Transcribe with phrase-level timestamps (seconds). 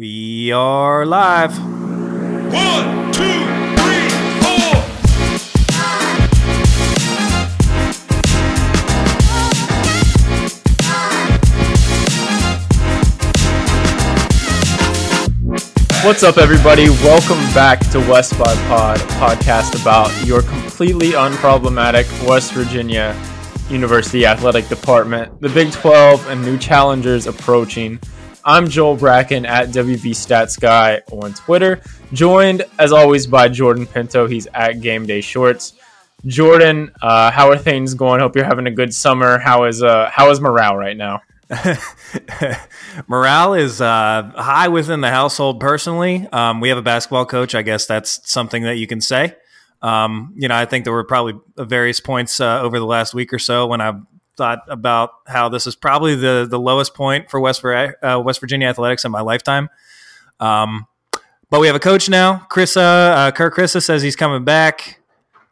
[0.00, 1.58] We are live.
[1.58, 3.44] One, two,
[3.76, 4.08] three,
[4.40, 4.80] four.
[16.02, 16.88] What's up, everybody?
[16.88, 23.14] Welcome back to West by Pod, a podcast about your completely unproblematic West Virginia
[23.68, 28.00] University Athletic Department, the Big 12, and new challengers approaching.
[28.44, 31.80] I'm Joel Bracken at WV Stats Guy on Twitter,
[32.12, 34.26] joined as always by Jordan Pinto.
[34.26, 35.74] He's at Game Day Shorts.
[36.24, 38.20] Jordan, uh, how are things going?
[38.20, 39.38] Hope you're having a good summer.
[39.38, 41.20] How is uh, how is morale right now?
[43.08, 45.58] Morale is uh, high within the household.
[45.58, 47.54] Personally, um, we have a basketball coach.
[47.54, 49.34] I guess that's something that you can say.
[49.82, 53.32] Um, you know, I think there were probably various points uh, over the last week
[53.32, 53.94] or so when I
[54.40, 58.68] thought about how this is probably the the lowest point for West, uh, West Virginia
[58.68, 59.68] athletics in my lifetime.
[60.40, 60.86] Um,
[61.50, 62.46] but we have a coach now.
[62.48, 65.00] Chris, uh, Kerr Kriisa says he's coming back.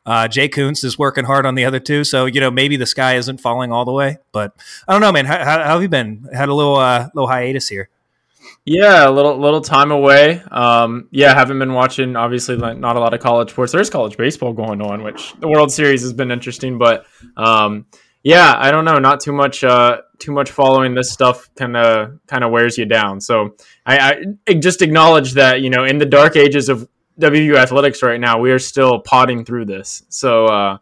[0.06, 2.86] Uh, Jay Kuntz is working hard on the other two, so you know maybe the
[2.86, 4.16] sky isn't falling all the way.
[4.32, 4.54] But
[4.88, 5.26] I don't know, man.
[5.26, 6.26] How, how have you been?
[6.32, 7.90] Had a little uh, little hiatus here.
[8.64, 10.40] Yeah, a little little time away.
[10.50, 12.16] Um, yeah, haven't been watching.
[12.16, 13.72] Obviously, not a lot of college sports.
[13.72, 16.78] There's college baseball going on, which the World Series has been interesting.
[16.78, 17.04] But
[17.36, 17.84] um,
[18.22, 18.98] yeah, I don't know.
[18.98, 19.64] Not too much.
[19.64, 23.20] Uh, too much following this stuff kind of kind of wears you down.
[23.20, 23.54] So
[23.86, 26.88] I, I just acknowledge that you know in the dark ages of
[27.20, 30.04] WVU athletics right now, we are still potting through this.
[30.08, 30.78] So, uh,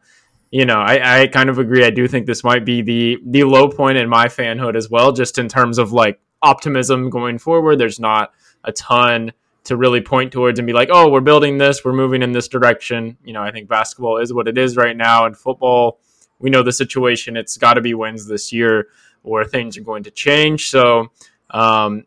[0.51, 1.85] you know, I, I kind of agree.
[1.85, 5.13] I do think this might be the the low point in my fanhood as well,
[5.13, 7.79] just in terms of like optimism going forward.
[7.79, 8.33] There's not
[8.65, 9.33] a ton
[9.65, 12.47] to really point towards and be like, oh, we're building this, we're moving in this
[12.49, 13.17] direction.
[13.25, 15.99] You know, I think basketball is what it is right now, and football,
[16.39, 17.37] we know the situation.
[17.37, 18.89] It's got to be wins this year,
[19.25, 20.71] or things are going to change.
[20.71, 21.11] So,
[21.51, 22.05] um,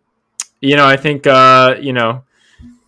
[0.61, 2.23] you know, I think uh, you know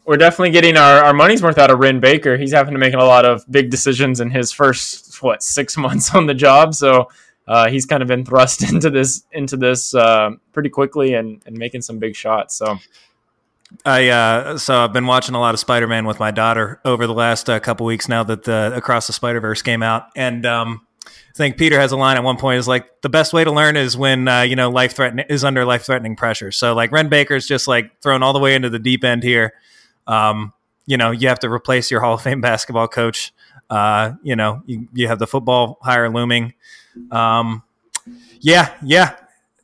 [0.06, 2.38] we're definitely getting our, our money's worth out of Wren Baker.
[2.38, 6.14] He's having to make a lot of big decisions in his first what six months
[6.14, 6.74] on the job.
[6.74, 7.10] So
[7.48, 11.58] uh, he's kind of been thrust into this into this uh, pretty quickly and, and
[11.58, 12.56] making some big shots.
[12.56, 12.78] So
[13.86, 17.08] I uh, so I've been watching a lot of Spider Man with my daughter over
[17.08, 20.46] the last uh, couple weeks now that the Across the Spider Verse came out, and
[20.46, 20.86] um,
[21.32, 23.52] I think Peter has a line at one point is like the best way to
[23.52, 26.52] learn is when uh, you know life threatening is under life threatening pressure.
[26.52, 29.54] So like Wren Baker's just like thrown all the way into the deep end here.
[30.08, 30.52] Um,
[30.86, 33.34] you know, you have to replace your Hall of Fame basketball coach.
[33.70, 36.54] Uh, you know, you, you have the football hire looming.
[37.12, 37.64] Um,
[38.42, 39.16] yeah, yeah.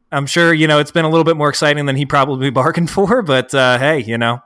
[0.09, 2.89] I'm sure, you know, it's been a little bit more exciting than he probably bargained
[2.89, 4.41] for, but uh, hey, you know,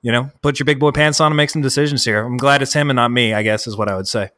[0.00, 2.24] you know, put your big boy pants on and make some decisions here.
[2.24, 4.30] I'm glad it's him and not me, I guess is what I would say.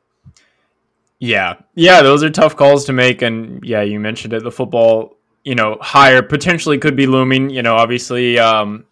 [1.18, 1.54] Yeah.
[1.74, 5.54] Yeah, those are tough calls to make and yeah, you mentioned it, the football, you
[5.54, 8.84] know, hire potentially could be looming, you know, obviously um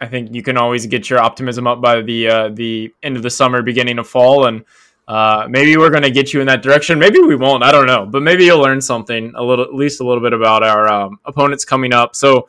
[0.00, 3.22] I think you can always get your optimism up by the uh, the end of
[3.22, 4.64] the summer, beginning of fall, and
[5.08, 6.98] uh, maybe we're going to get you in that direction.
[6.98, 7.64] Maybe we won't.
[7.64, 10.32] I don't know, but maybe you'll learn something a little, at least a little bit
[10.32, 12.14] about our um, opponents coming up.
[12.14, 12.48] So,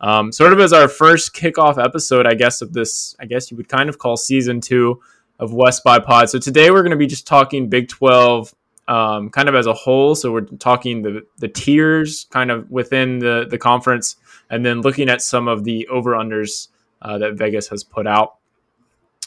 [0.00, 3.56] um, sort of as our first kickoff episode, I guess of this, I guess you
[3.56, 5.00] would kind of call season two
[5.38, 6.30] of West by Pod.
[6.30, 8.52] So today we're going to be just talking Big Twelve.
[8.88, 13.18] Um, kind of as a whole, so we're talking the the tiers kind of within
[13.18, 14.16] the the conference,
[14.48, 16.68] and then looking at some of the over unders
[17.02, 18.36] uh, that Vegas has put out,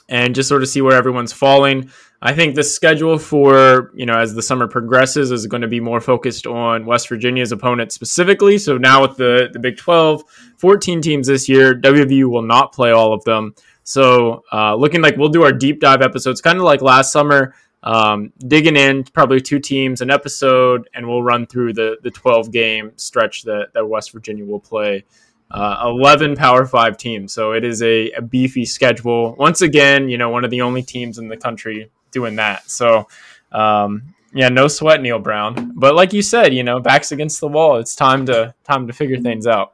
[0.09, 1.91] and just sort of see where everyone's falling.
[2.23, 5.79] I think the schedule for you know as the summer progresses is going to be
[5.79, 8.57] more focused on West Virginia's opponent specifically.
[8.57, 10.23] So now with the the Big 12,
[10.57, 13.55] 14 teams this year, WVU will not play all of them.
[13.83, 17.55] So uh, looking like we'll do our deep dive episodes, kind of like last summer,
[17.83, 22.51] um, digging in probably two teams an episode, and we'll run through the the 12
[22.51, 25.03] game stretch that that West Virginia will play
[25.51, 27.33] uh, 11 Power Five teams.
[27.33, 29.35] So it is a, a, beefy schedule.
[29.35, 32.69] Once again, you know, one of the only teams in the country doing that.
[32.69, 33.07] So,
[33.51, 35.73] um, yeah, no sweat, Neal Brown.
[35.75, 37.77] But like you said, you know, backs against the wall.
[37.77, 39.73] It's time to time to figure things out.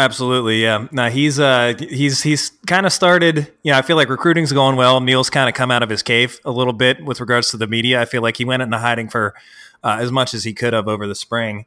[0.00, 0.88] Absolutely, yeah.
[0.92, 3.52] Now he's uh he's he's kind of started.
[3.62, 4.98] Yeah, I feel like recruiting's going well.
[5.02, 7.66] Neal's kind of come out of his cave a little bit with regards to the
[7.66, 8.00] media.
[8.00, 9.34] I feel like he went into hiding for
[9.84, 11.66] uh, as much as he could have over the spring.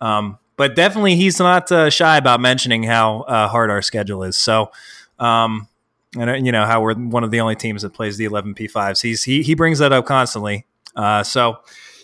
[0.00, 4.38] Um, but definitely he's not uh, shy about mentioning how uh, hard our schedule is.
[4.38, 4.72] So,
[5.18, 5.68] um,
[6.18, 8.54] and uh, you know how we're one of the only teams that plays the 11
[8.54, 9.02] P5s.
[9.02, 10.64] He's he he brings that up constantly.
[10.96, 11.58] Uh, so,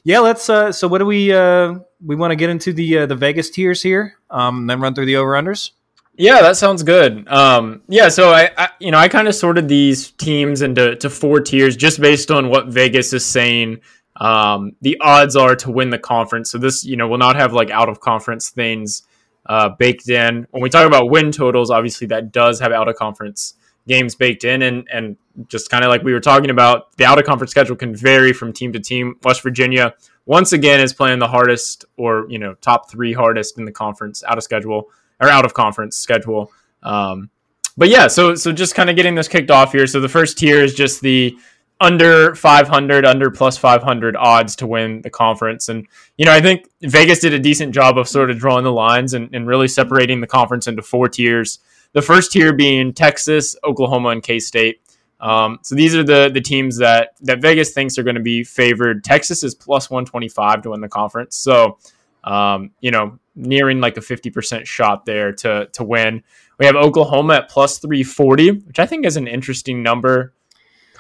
[0.05, 0.49] yeah, let's.
[0.49, 1.75] Uh, so, what do we uh,
[2.05, 5.17] we want to get into the the Vegas tiers here, um, then run through the
[5.17, 5.71] over unders.
[6.17, 7.27] Yeah, that sounds good.
[7.29, 11.11] Um, yeah, so I, I you know I kind of sorted these teams into to
[11.11, 13.81] four tiers just based on what Vegas is saying
[14.21, 16.51] um, the odds are to win the conference.
[16.51, 19.03] So this, you know, will not have like out of conference things
[19.47, 20.47] uh, baked in.
[20.51, 23.55] When we talk about win totals, obviously that does have out of conference
[23.89, 25.17] games baked in, and and
[25.49, 28.33] just kind of like we were talking about, the out of conference schedule can vary
[28.33, 29.17] from team to team.
[29.23, 29.95] West Virginia
[30.27, 34.23] once again is playing the hardest, or you know, top three hardest in the conference
[34.25, 34.89] out of schedule
[35.21, 36.53] or out of conference schedule.
[36.83, 37.31] Um,
[37.77, 39.87] but yeah, so so just kind of getting this kicked off here.
[39.87, 41.37] So the first tier is just the
[41.81, 45.69] under 500, under plus 500 odds to win the conference.
[45.71, 45.87] And,
[46.19, 49.15] you know, I think Vegas did a decent job of sort of drawing the lines
[49.15, 51.59] and, and really separating the conference into four tiers.
[51.93, 54.83] The first tier being Texas, Oklahoma, and K State.
[55.21, 58.43] Um, so these are the the teams that that Vegas thinks are going to be
[58.45, 59.05] favored.
[59.05, 61.37] Texas is plus 125 to win the conference.
[61.37, 61.79] So,
[62.25, 66.23] um, you know, nearing like a 50% shot there to to win.
[66.59, 70.35] We have Oklahoma at plus 340, which I think is an interesting number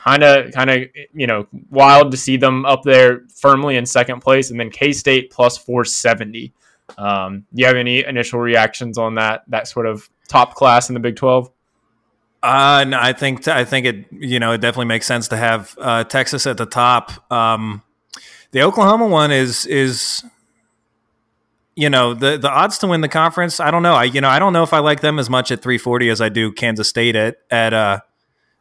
[0.03, 0.83] kind of kind of
[1.13, 4.93] you know wild to see them up there firmly in second place, and then K
[4.93, 6.53] State plus four seventy.
[6.99, 10.95] Um, do you have any initial reactions on that that sort of top class in
[10.95, 11.51] the Big Twelve?
[12.43, 15.77] Uh, no, I think I think it you know it definitely makes sense to have
[15.79, 17.31] uh, Texas at the top.
[17.31, 17.83] Um,
[18.53, 20.25] the Oklahoma one is is
[21.77, 23.61] you know the the odds to win the conference.
[23.61, 23.95] I don't know.
[23.95, 26.21] I you know I don't know if I like them as much at 340 as
[26.21, 28.01] I do Kansas State at at uh,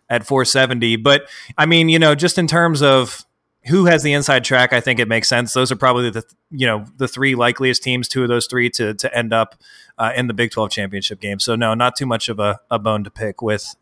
[0.09, 0.97] at 470.
[0.97, 3.25] But I mean, you know, just in terms of
[3.65, 5.53] who has the inside track, I think it makes sense.
[5.53, 8.94] Those are probably the you know the three likeliest teams, two of those three to
[8.94, 9.56] to end up
[9.97, 11.39] uh, in the Big 12 championship game.
[11.39, 13.75] So no, not too much of a, a bone to pick with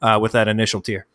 [0.00, 1.06] uh, with that initial tier.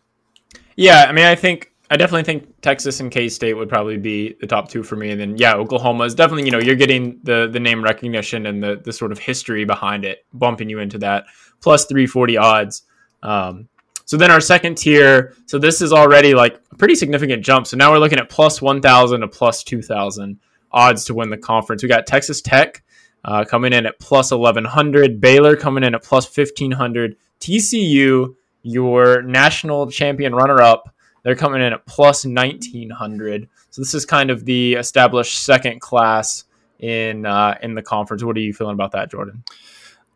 [0.76, 4.36] Yeah, I mean, I think I definitely think Texas and K State would probably be
[4.40, 7.20] the top two for me, and then yeah, Oklahoma is definitely you know you're getting
[7.24, 10.98] the the name recognition and the the sort of history behind it, bumping you into
[11.00, 11.26] that
[11.62, 12.84] plus 340 odds.
[13.24, 13.70] Um,
[14.06, 17.68] so then our second tier, so this is already like a pretty significant jump.
[17.68, 20.40] So now we're looking at plus 1,000 to plus 2,000
[20.72, 21.84] odds to win the conference.
[21.84, 22.84] We got Texas Tech
[23.24, 29.90] uh, coming in at plus 1,100, Baylor coming in at plus 1,500, TCU, your national
[29.90, 33.50] champion runner up, they're coming in at plus 1,900.
[33.70, 36.44] So this is kind of the established second class
[36.80, 38.24] in uh, in the conference.
[38.24, 39.44] What are you feeling about that, Jordan?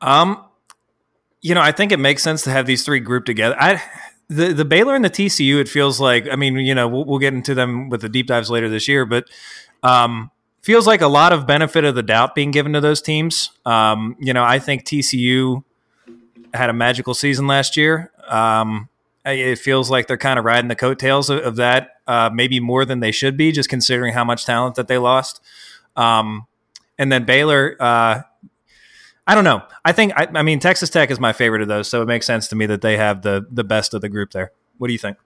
[0.02, 0.44] Um,
[1.48, 3.56] you know, I think it makes sense to have these three grouped together.
[3.58, 3.82] I
[4.28, 6.28] the the Baylor and the TCU, it feels like.
[6.30, 8.90] I mean, you know, we'll, we'll get into them with the deep dives later this
[8.90, 9.30] year, but
[9.82, 10.30] um,
[10.62, 13.52] feels like a lot of benefit of the doubt being given to those teams.
[13.66, 15.64] Um, you know, I think TCU
[16.54, 18.12] had a magical season last year.
[18.28, 18.90] Um,
[19.24, 22.84] it feels like they're kind of riding the coattails of, of that, uh, maybe more
[22.84, 25.42] than they should be, just considering how much talent that they lost.
[25.96, 26.48] Um,
[26.98, 28.22] and then Baylor, uh,
[29.28, 29.62] I don't know.
[29.84, 32.26] I think I, I, mean Texas Tech is my favorite of those, so it makes
[32.26, 34.52] sense to me that they have the the best of the group there.
[34.78, 35.18] What do you think?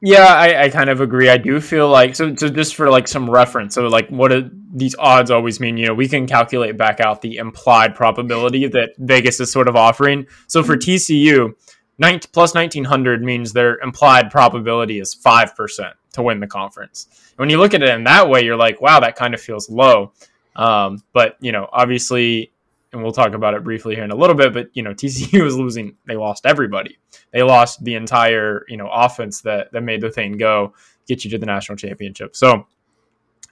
[0.00, 1.28] Yeah, I, I kind of agree.
[1.28, 2.34] I do feel like so.
[2.34, 5.76] So just for like some reference, so like what do these odds always mean?
[5.76, 9.76] You know, we can calculate back out the implied probability that Vegas is sort of
[9.76, 10.26] offering.
[10.46, 11.54] So for TCU,
[11.98, 17.08] 19, plus nineteen hundred means their implied probability is five percent to win the conference.
[17.36, 19.68] When you look at it in that way, you're like, wow, that kind of feels
[19.68, 20.12] low.
[20.56, 22.50] Um, but you know, obviously,
[22.92, 24.52] and we'll talk about it briefly here in a little bit.
[24.52, 26.98] But you know, TCU was losing; they lost everybody.
[27.32, 30.74] They lost the entire you know offense that that made the thing go,
[31.06, 32.34] get you to the national championship.
[32.34, 32.66] So,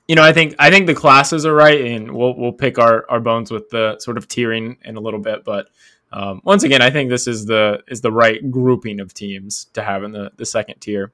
[0.08, 3.04] you know, I think I think the classes are right, and we'll we'll pick our
[3.08, 5.44] our bones with the sort of tiering in a little bit.
[5.44, 5.68] But
[6.12, 9.82] um, once again, I think this is the is the right grouping of teams to
[9.82, 11.12] have in the the second tier.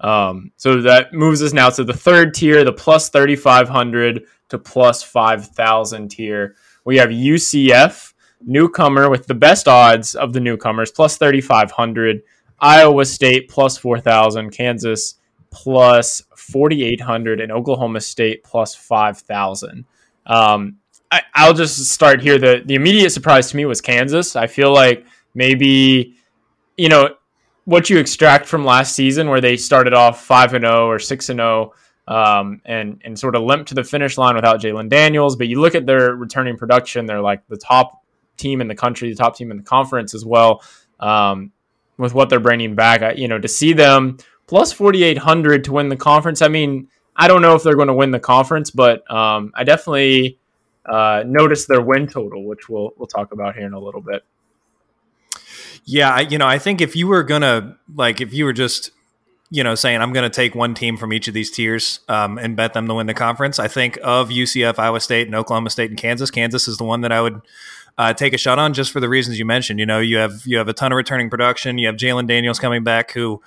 [0.00, 5.02] Um, so that moves us now to the third tier, the plus 3,500 to plus
[5.02, 6.56] 5,000 tier.
[6.84, 8.14] We have UCF,
[8.46, 12.22] newcomer with the best odds of the newcomers, plus 3,500.
[12.60, 14.50] Iowa State, plus 4,000.
[14.50, 15.16] Kansas,
[15.50, 17.40] plus 4,800.
[17.40, 19.84] And Oklahoma State, plus 5,000.
[20.26, 20.78] Um,
[21.10, 22.38] I, I'll just start here.
[22.38, 24.36] The the immediate surprise to me was Kansas.
[24.36, 26.14] I feel like maybe
[26.76, 27.14] you know
[27.68, 31.28] what you extract from last season, where they started off five and zero or six
[31.28, 31.74] and zero.
[32.06, 35.60] Um, and and sort of limped to the finish line without Jalon Daniels, but you
[35.60, 38.02] look at their returning production; they're like the top
[38.38, 40.62] team in the country, the top team in the conference as well.
[40.98, 41.52] Um,
[41.98, 45.72] with what they're bringing back, you know, to see them plus forty eight hundred to
[45.72, 46.40] win the conference.
[46.40, 49.64] I mean, I don't know if they're going to win the conference, but um, I
[49.64, 50.38] definitely
[50.86, 54.22] uh, noticed their win total, which we'll we'll talk about here in a little bit.
[55.88, 58.90] Yeah, I, you know, I think if you were gonna like, if you were just
[59.50, 62.54] you know, saying I'm to take one team from each of these tiers um, and
[62.54, 63.58] bet them to win the conference.
[63.58, 66.30] I think of UCF, Iowa State, and Oklahoma State and Kansas.
[66.30, 67.40] Kansas is the one that I would
[67.96, 69.80] uh, take a shot on just for the reasons you mentioned.
[69.80, 71.78] You know, you have you have a ton of returning production.
[71.78, 73.40] You have Jalon Daniels coming back, who,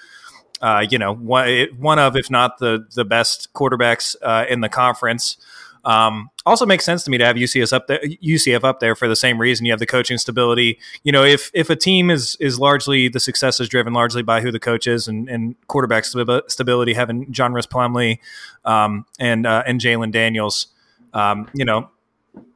[0.59, 4.69] uh, you know, one, one of if not the the best quarterbacks uh, in the
[4.69, 5.37] conference.
[5.83, 9.07] Um, also makes sense to me to have UCS up there, UCF up there for
[9.07, 9.65] the same reason.
[9.65, 10.79] You have the coaching stability.
[11.03, 14.41] You know, if if a team is is largely the success is driven largely by
[14.41, 18.19] who the coach is and, and quarterback stability, having John Rhys Plumlee
[18.65, 20.67] um, and uh, and Jalon Daniels,
[21.13, 21.89] um, you know,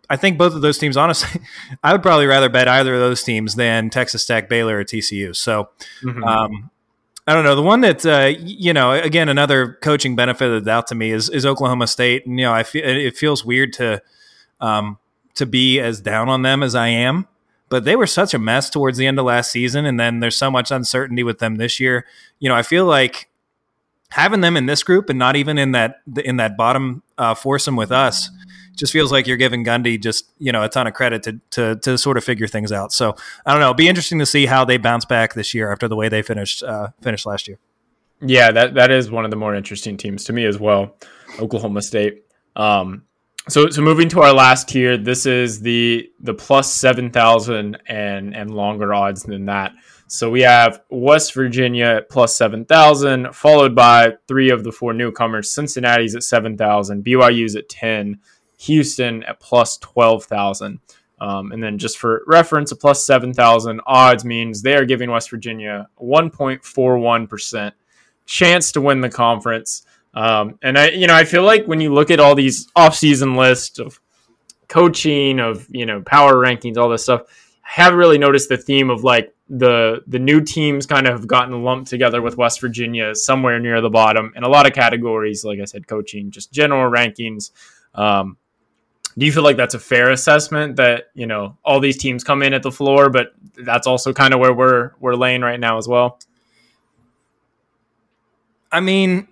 [0.10, 0.98] I think both of those teams.
[0.98, 1.42] Honestly,
[1.84, 5.36] I would probably rather bet either of those teams than Texas Tech, Baylor, or TCU.
[5.36, 5.70] So.
[6.04, 6.24] Mm-hmm.
[6.24, 6.72] Um,
[7.28, 7.56] I don't know.
[7.56, 11.12] The one that uh, you know, again, another coaching benefit of the doubt to me
[11.12, 12.26] is is Oklahoma State.
[12.26, 14.02] And, you know, I feel it feels weird to
[14.62, 15.00] um,
[15.34, 17.28] to be as down on them as I am,
[17.70, 20.38] but they were such a mess towards the end of last season, and then there's
[20.38, 22.06] so much uncertainty with them this year.
[22.40, 23.28] You know, I feel like
[24.10, 27.76] having them in this group and not even in that in that bottom uh, foursome
[27.76, 28.30] with us
[28.76, 31.76] just feels like you're giving Gundy just you know a ton of credit to, to
[31.78, 32.92] to sort of figure things out.
[32.92, 33.16] So
[33.46, 33.68] I don't know.
[33.68, 36.22] It'll be interesting to see how they bounce back this year after the way they
[36.22, 37.60] finished uh, finished last year.
[38.22, 40.96] Yeah, that that is one of the more interesting teams to me as well,
[41.40, 42.24] Oklahoma State.
[42.56, 43.04] Um,
[43.48, 48.36] so so moving to our last tier, this is the the plus seven thousand and
[48.36, 49.74] and longer odds than that.
[50.08, 55.52] So we have West Virginia at plus 7,000, followed by three of the four newcomers.
[55.52, 58.20] Cincinnati's at 7,000, BYU's at 10,
[58.58, 60.80] Houston at plus 12,000.
[61.20, 65.30] Um, and then just for reference, a plus 7,000 odds means they are giving West
[65.30, 67.72] Virginia 1.41%
[68.26, 69.86] chance to win the conference.
[70.14, 73.38] Um, and I, you know, I feel like when you look at all these offseason
[73.38, 74.00] lists of
[74.68, 77.22] coaching, of, you know, power rankings, all this stuff,
[77.66, 81.28] I haven't really noticed the theme of like the the new teams kind of have
[81.28, 85.44] gotten lumped together with West Virginia somewhere near the bottom in a lot of categories.
[85.44, 87.52] Like I said, coaching, just general rankings.
[87.94, 88.38] Um,
[89.18, 92.44] do you feel like that's a fair assessment that you know all these teams come
[92.44, 95.78] in at the floor, but that's also kind of where we're we're laying right now
[95.78, 96.20] as well?
[98.72, 99.28] I mean,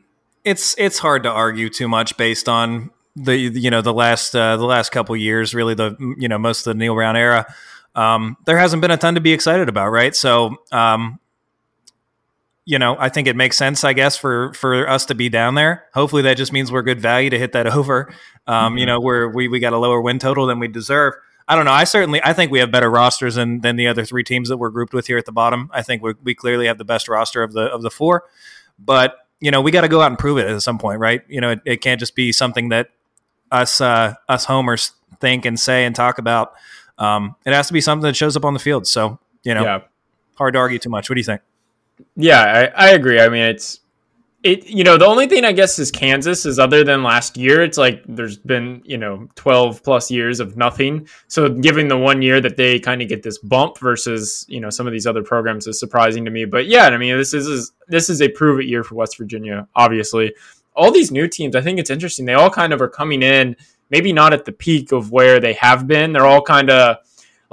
[0.45, 4.57] it's it's hard to argue too much based on the you know the last uh,
[4.57, 7.53] the last couple years, really the you know most of the Neal Brown era.
[7.95, 10.15] Um, there hasn't been a ton to be excited about, right?
[10.15, 11.19] So um,
[12.65, 15.55] you know, I think it makes sense, I guess, for for us to be down
[15.55, 15.85] there.
[15.93, 18.13] Hopefully, that just means we're good value to hit that over.
[18.47, 18.77] Um, mm-hmm.
[18.77, 21.13] You know, where we we got a lower win total than we deserve.
[21.47, 21.71] I don't know.
[21.71, 24.57] I certainly I think we have better rosters than than the other three teams that
[24.57, 25.69] we're grouped with here at the bottom.
[25.73, 28.23] I think we we clearly have the best roster of the of the four,
[28.79, 31.21] but you know, we got to go out and prove it at some point, right?
[31.27, 32.91] You know, it, it can't just be something that
[33.51, 36.53] us uh, us homers think and say and talk about.
[36.97, 38.87] Um, it has to be something that shows up on the field.
[38.87, 39.79] So you know, yeah.
[40.35, 41.09] hard to argue too much.
[41.09, 41.41] What do you think?
[42.15, 43.19] Yeah, I, I agree.
[43.19, 43.79] I mean, it's
[44.43, 44.67] it.
[44.67, 47.77] You know, the only thing I guess is Kansas is other than last year, it's
[47.77, 51.07] like there's been you know 12 plus years of nothing.
[51.27, 54.69] So giving the one year that they kind of get this bump versus you know
[54.69, 56.45] some of these other programs is surprising to me.
[56.45, 59.67] But yeah, I mean, this is this is a prove it year for West Virginia.
[59.75, 60.33] Obviously,
[60.75, 62.25] all these new teams, I think it's interesting.
[62.25, 63.55] They all kind of are coming in,
[63.89, 66.13] maybe not at the peak of where they have been.
[66.13, 66.97] They're all kind of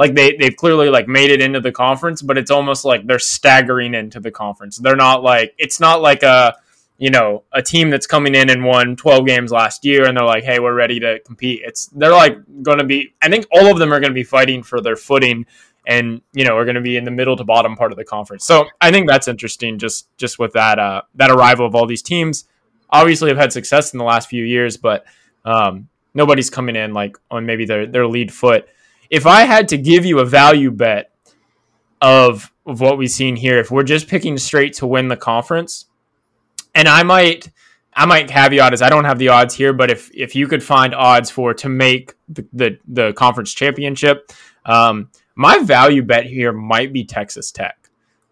[0.01, 3.19] like they they've clearly like made it into the conference, but it's almost like they're
[3.19, 4.79] staggering into the conference.
[4.79, 6.57] They're not like it's not like a
[6.97, 10.25] you know a team that's coming in and won 12 games last year and they're
[10.25, 11.61] like hey we're ready to compete.
[11.65, 14.23] It's they're like going to be i think all of them are going to be
[14.23, 15.45] fighting for their footing
[15.87, 18.05] and you know are going to be in the middle to bottom part of the
[18.05, 18.47] conference.
[18.47, 22.03] So i think that's interesting just just with that uh that arrival of all these
[22.03, 22.47] teams.
[22.89, 25.05] Obviously have had success in the last few years but
[25.45, 28.67] um nobody's coming in like on maybe their their lead foot
[29.11, 31.11] if I had to give you a value bet
[32.01, 35.87] of of what we've seen here, if we're just picking straight to win the conference,
[36.75, 37.51] and I might
[37.93, 40.63] I might caveat as I don't have the odds here, but if if you could
[40.63, 44.33] find odds for to make the the, the conference championship,
[44.65, 47.77] um, my value bet here might be Texas Tech.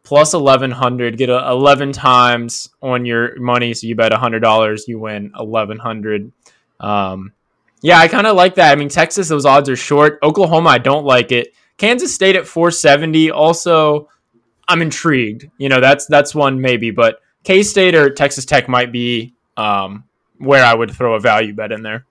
[0.05, 5.31] Plus 1100 get a, 11 times on your money so you bet $100 you win
[5.35, 6.33] 1100
[6.81, 7.33] um,
[7.81, 8.73] Yeah, I kind of like that.
[8.73, 10.19] I mean, Texas, those odds are short.
[10.23, 11.55] Oklahoma, I don't like it.
[11.77, 13.31] Kansas State at 470.
[13.31, 14.09] Also,
[14.67, 15.49] I'm intrigued.
[15.59, 20.05] You know, that's that's one maybe, but K State or Texas Tech might be um,
[20.39, 22.05] where I would throw a value bet in there.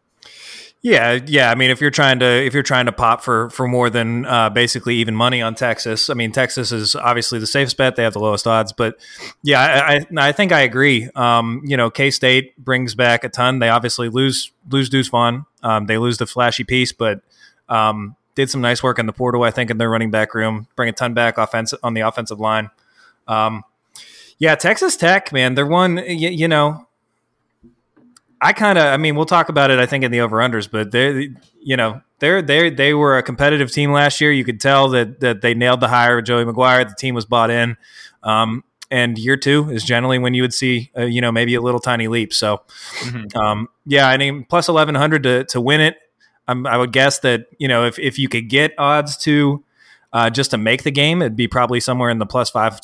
[0.88, 1.52] Yeah, yeah.
[1.52, 4.26] I mean, if you're trying to if you're trying to pop for for more than
[4.26, 7.98] uh, basically even money on Texas, I mean, Texas is obviously the safest bet.
[7.98, 8.98] They have the lowest odds, but
[9.44, 11.10] yeah, I I, I think I agree.
[11.14, 13.60] Um, you know, K State brings back a ton.
[13.60, 15.46] They obviously lose lose Deuce Vaughn.
[15.62, 17.20] Um, they lose the flashy piece, but
[17.68, 19.44] um, did some nice work in the portal.
[19.44, 22.40] I think in their running back room, bring a ton back offense on the offensive
[22.40, 22.70] line.
[23.28, 23.66] Um,
[24.40, 25.98] yeah, Texas Tech, man, they're one.
[25.98, 26.87] You, you know,
[28.42, 29.80] I kind of, I mean, we'll talk about it.
[29.80, 31.30] I think in the over unders, but they,
[31.60, 34.32] you know, they're they they were a competitive team last year.
[34.32, 36.88] You could tell that that they nailed the hire of Joey McGuire.
[36.88, 37.78] The team was bought in.
[38.24, 41.62] Um, and year two is generally when you would see, uh, you know, maybe a
[41.62, 42.34] little tiny leap.
[42.34, 42.62] So,
[43.02, 43.38] mm-hmm.
[43.38, 45.98] um, yeah, I mean, plus eleven hundred to to win it.
[46.50, 49.64] I'm, i would guess that you know if if you could get odds to
[50.14, 52.80] uh, just to make the game, it'd be probably somewhere in the plus five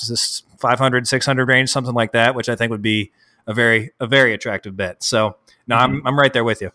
[0.60, 3.12] 500, 600 range, something like that, which I think would be
[3.48, 5.04] a very a very attractive bet.
[5.04, 5.84] So no, mm-hmm.
[5.84, 6.72] I'm I'm right there with you.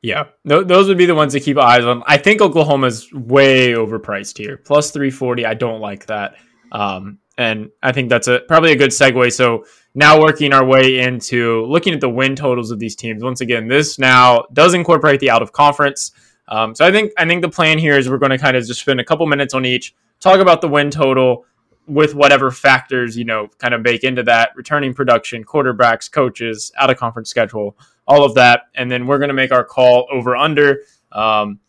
[0.00, 2.04] Yeah, no, those would be the ones to keep eyes on.
[2.06, 5.44] I think Oklahoma's way overpriced here, plus 340.
[5.44, 6.36] I don't like that,
[6.70, 9.32] um, and I think that's a probably a good segue.
[9.32, 9.64] So
[9.94, 13.24] now working our way into looking at the win totals of these teams.
[13.24, 16.12] Once again, this now does incorporate the out of conference.
[16.46, 18.64] Um, so I think I think the plan here is we're going to kind of
[18.64, 21.44] just spend a couple minutes on each, talk about the win total,
[21.88, 26.90] with whatever factors you know kind of bake into that returning production quarterbacks coaches out
[26.90, 27.76] of conference schedule
[28.08, 28.62] all of that.
[28.74, 30.80] And then we're going to make our call over under.
[31.12, 31.60] Um,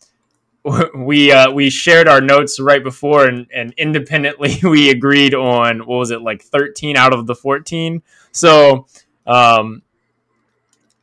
[0.94, 5.96] we uh, we shared our notes right before and, and independently we agreed on what
[5.96, 8.86] was it like 13 out of the 14 so
[9.26, 9.80] um,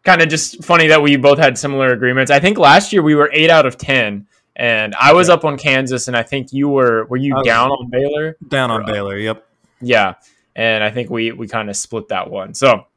[0.04, 2.30] kind of just funny that we both had similar agreements.
[2.30, 5.36] I think last year we were 8 out of 10 and I was yeah.
[5.36, 8.36] up on Kansas, and I think you were were you down on Baylor?
[8.46, 9.48] Down on uh, Baylor, yep.
[9.80, 10.16] Yeah,
[10.56, 12.56] and I think we we kind of split that one.
[12.56, 12.88] So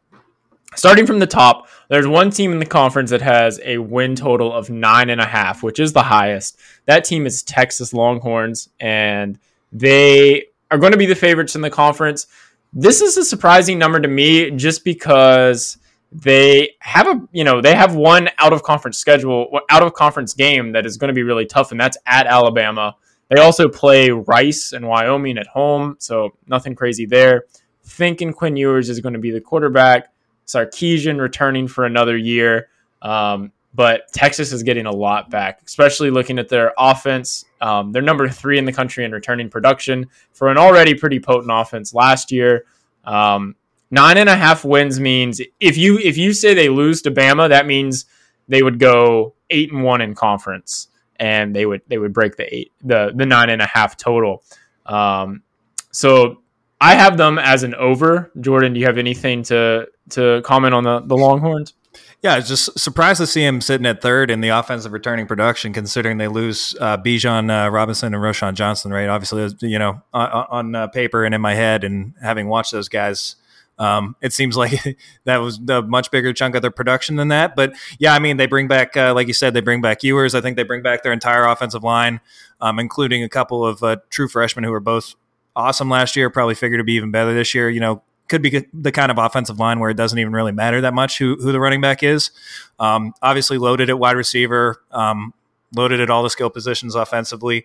[0.74, 4.52] starting from the top, there's one team in the conference that has a win total
[4.52, 6.58] of nine and a half, which is the highest.
[6.86, 9.38] That team is Texas Longhorns, and
[9.70, 12.26] they are going to be the favorites in the conference.
[12.72, 15.76] This is a surprising number to me, just because
[16.12, 20.34] they have a you know they have one out of conference schedule out of conference
[20.34, 22.96] game that is going to be really tough and that's at alabama.
[23.28, 27.44] They also play rice and wyoming at home so nothing crazy there.
[27.84, 30.12] Thinking quinn ewers is going to be the quarterback.
[30.46, 32.68] Sarkisian returning for another year.
[33.02, 37.44] Um, but texas is getting a lot back especially looking at their offense.
[37.60, 41.52] Um, they're number three in the country in returning production for an already pretty potent
[41.54, 42.64] offense last year.
[43.04, 43.54] Um,
[43.90, 47.48] Nine and a half wins means if you if you say they lose to Bama,
[47.48, 48.06] that means
[48.48, 52.54] they would go eight and one in conference, and they would they would break the
[52.54, 54.44] eight the the nine and a half total.
[54.86, 55.42] Um,
[55.90, 56.40] so
[56.80, 58.30] I have them as an over.
[58.40, 61.74] Jordan, do you have anything to to comment on the the Longhorns?
[62.22, 66.18] Yeah, just surprised to see him sitting at third in the offensive returning production, considering
[66.18, 68.92] they lose uh, Bijan uh, Robinson and Roschon Johnson.
[68.92, 72.72] Right, obviously, you know, on, on uh, paper and in my head, and having watched
[72.72, 73.36] those guys
[73.80, 74.72] um, it seems like
[75.24, 77.56] that was a much bigger chunk of their production than that.
[77.56, 80.34] But yeah, I mean, they bring back, uh, like you said, they bring back Ewers.
[80.34, 82.20] I think they bring back their entire offensive line,
[82.60, 85.14] um, including a couple of uh, true freshmen who were both
[85.56, 86.28] awesome last year.
[86.28, 87.70] Probably figure to be even better this year.
[87.70, 90.82] You know, could be the kind of offensive line where it doesn't even really matter
[90.82, 92.30] that much who, who the running back is.
[92.78, 95.32] Um, obviously, loaded at wide receiver, um,
[95.74, 97.64] loaded at all the skill positions offensively.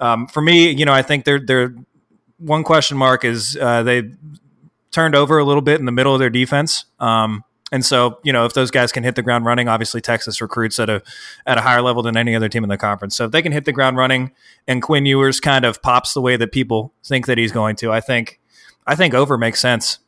[0.00, 1.72] Um, for me, you know, I think they're they're
[2.38, 4.10] one question mark is uh, they
[4.90, 6.84] turned over a little bit in the middle of their defense.
[7.00, 10.40] Um, and so, you know, if those guys can hit the ground running, obviously Texas
[10.40, 11.02] recruits at a
[11.46, 13.16] at a higher level than any other team in the conference.
[13.16, 14.30] So if they can hit the ground running,
[14.68, 17.90] and Quinn Ewers kind of pops the way that people think that he's going to,
[17.90, 18.40] I think
[18.86, 19.98] I think over makes sense.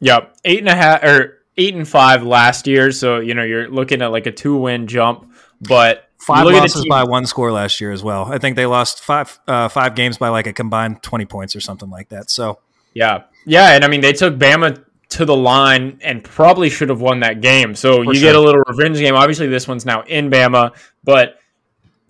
[0.00, 2.92] Yep, eight and a half or eight and five last year.
[2.92, 7.04] So you know you're looking at like a two win jump, but five losses by
[7.04, 8.30] one score last year as well.
[8.30, 11.60] I think they lost five uh, five games by like a combined twenty points or
[11.60, 12.30] something like that.
[12.30, 12.58] So
[12.92, 17.00] yeah, yeah, and I mean they took Bama to the line and probably should have
[17.00, 17.74] won that game.
[17.74, 18.28] So For you sure.
[18.28, 19.14] get a little revenge game.
[19.14, 21.38] Obviously, this one's now in Bama, but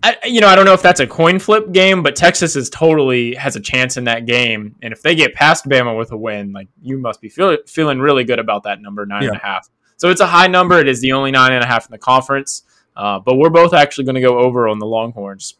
[0.01, 2.69] I, you know I don't know if that's a coin flip game, but Texas is
[2.69, 4.75] totally has a chance in that game.
[4.81, 7.99] And if they get past Bama with a win, like you must be feel, feeling
[7.99, 9.29] really good about that number nine yeah.
[9.29, 9.69] and a half.
[9.97, 10.79] So it's a high number.
[10.79, 12.63] It is the only nine and a half in the conference.
[12.95, 15.55] Uh, but we're both actually going to go over on the Longhorns.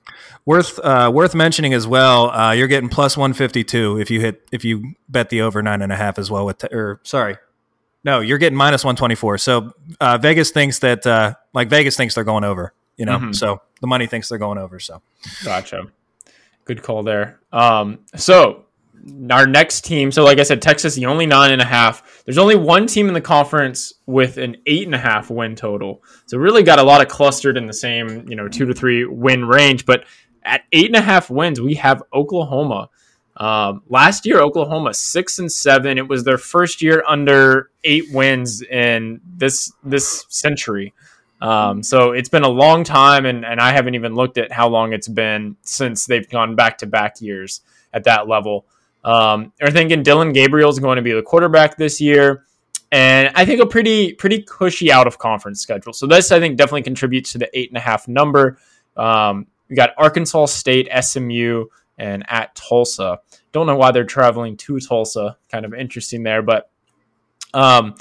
[0.46, 2.32] Worth uh, worth mentioning as well.
[2.32, 5.62] Uh, you're getting plus one fifty two if you hit if you bet the over
[5.62, 7.38] nine and a half as well with te- or sorry,
[8.04, 9.38] No, you're getting minus 124.
[9.40, 13.18] So uh, Vegas thinks that, uh, like Vegas thinks they're going over, you know?
[13.20, 13.36] Mhm.
[13.36, 14.80] So the money thinks they're going over.
[14.80, 15.02] So
[15.44, 15.88] Gotcha.
[16.66, 17.40] Good call there.
[17.52, 18.66] Um, so
[19.32, 20.12] our next team.
[20.12, 22.24] So like I said, Texas the only nine and a half.
[22.26, 26.04] There's only one team in the conference with an eight and a half win total.
[26.26, 29.06] So really got a lot of clustered in the same you know two to three
[29.06, 29.86] win range.
[29.86, 30.06] But
[30.44, 32.90] at eight and a half wins, we have Oklahoma.
[33.38, 35.98] Um, last year, Oklahoma six and seven.
[35.98, 40.94] It was their first year under eight wins in this this century.
[41.42, 44.68] Um, so it's been a long time, and, and I haven't even looked at how
[44.68, 47.62] long it's been since they've gone back to back years
[47.94, 48.66] at that level.
[49.04, 52.46] Um, they're thinking Dillon Gabriel is going to be the quarterback this year,
[52.92, 55.94] and I think a pretty pretty cushy out of conference schedule.
[55.94, 58.58] So this I think definitely contributes to the eight and a half number.
[58.98, 61.66] Um, we got Arkansas State, SMU,
[61.98, 63.20] and at Tulsa.
[63.52, 65.38] Don't know why they're traveling to Tulsa.
[65.52, 66.70] Kind of interesting there, but
[67.54, 67.96] um,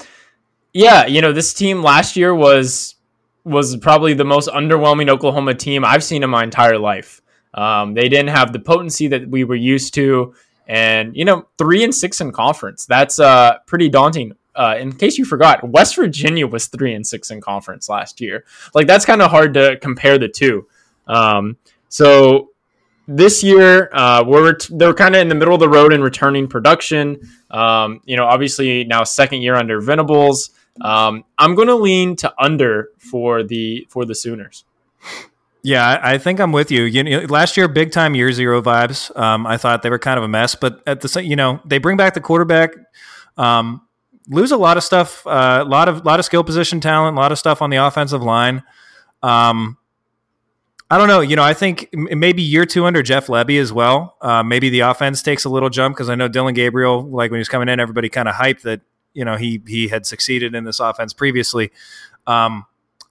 [0.73, 2.95] yeah, you know this team last year was
[3.43, 7.21] was probably the most underwhelming Oklahoma team I've seen in my entire life.
[7.53, 10.35] Um, they didn't have the potency that we were used to,
[10.69, 12.85] and you know, three and six in conference.
[12.85, 14.33] That's uh, pretty daunting.
[14.55, 18.45] Uh, in case you forgot, West Virginia was three and six in conference last year.
[18.75, 20.67] Like that's kind of hard to compare the two.
[21.07, 21.57] Um,
[21.89, 22.51] so
[23.07, 26.47] this year, uh, we're they're kind of in the middle of the road in returning
[26.47, 27.27] production.
[27.49, 30.51] Um, you know, obviously now second year under Venables.
[30.81, 34.65] Um, I'm going to lean to under for the for the Sooners.
[35.61, 36.83] Yeah, I, think I'm with you.
[36.83, 39.15] You know, last year, big time year zero vibes.
[39.17, 41.59] Um, I thought they were kind of a mess, but at the same, you know,
[41.65, 42.71] they bring back the quarterback.
[43.37, 43.81] Um,
[44.29, 47.19] lose a lot of stuff, a uh, lot of lot of skill position talent, a
[47.19, 48.63] lot of stuff on the offensive line.
[49.21, 49.77] Um,
[50.89, 51.19] I don't know.
[51.19, 54.15] You know, I think maybe year two under Jeff Lebby as well.
[54.21, 57.37] Uh, maybe the offense takes a little jump because I know Dillon Gabriel, like when
[57.37, 58.81] he was coming in, everybody kind of hyped that
[59.13, 61.71] you know he he had succeeded in this offense previously.
[62.25, 62.65] Um,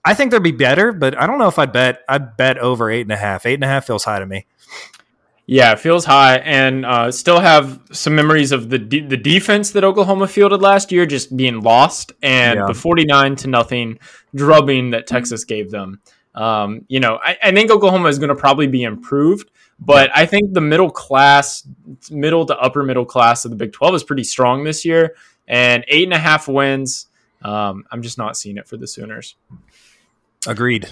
[0.05, 2.01] I think they'd be better, but I don't know if I'd bet.
[2.09, 3.45] I'd bet over eight and a half.
[3.47, 4.47] Eight and a half feels high to me.
[5.51, 9.71] Yeah, it feels high, and uh, still have some memories of the de- the defense
[9.71, 12.67] that Oklahoma fielded last year just being lost, and Yeah.
[12.67, 13.99] the forty nine to nothing
[14.35, 16.01] drubbing that Texas gave them.
[16.35, 20.27] Um, you know, I, I think Oklahoma is going to probably be improved, but I
[20.27, 21.67] think the middle class,
[22.11, 25.17] middle to upper middle class of the Big Twelve is pretty strong this year,
[25.49, 27.07] and eight and a half wins.
[27.41, 29.37] Um, I'm just not seeing it for the Sooners.
[30.47, 30.89] Agreed.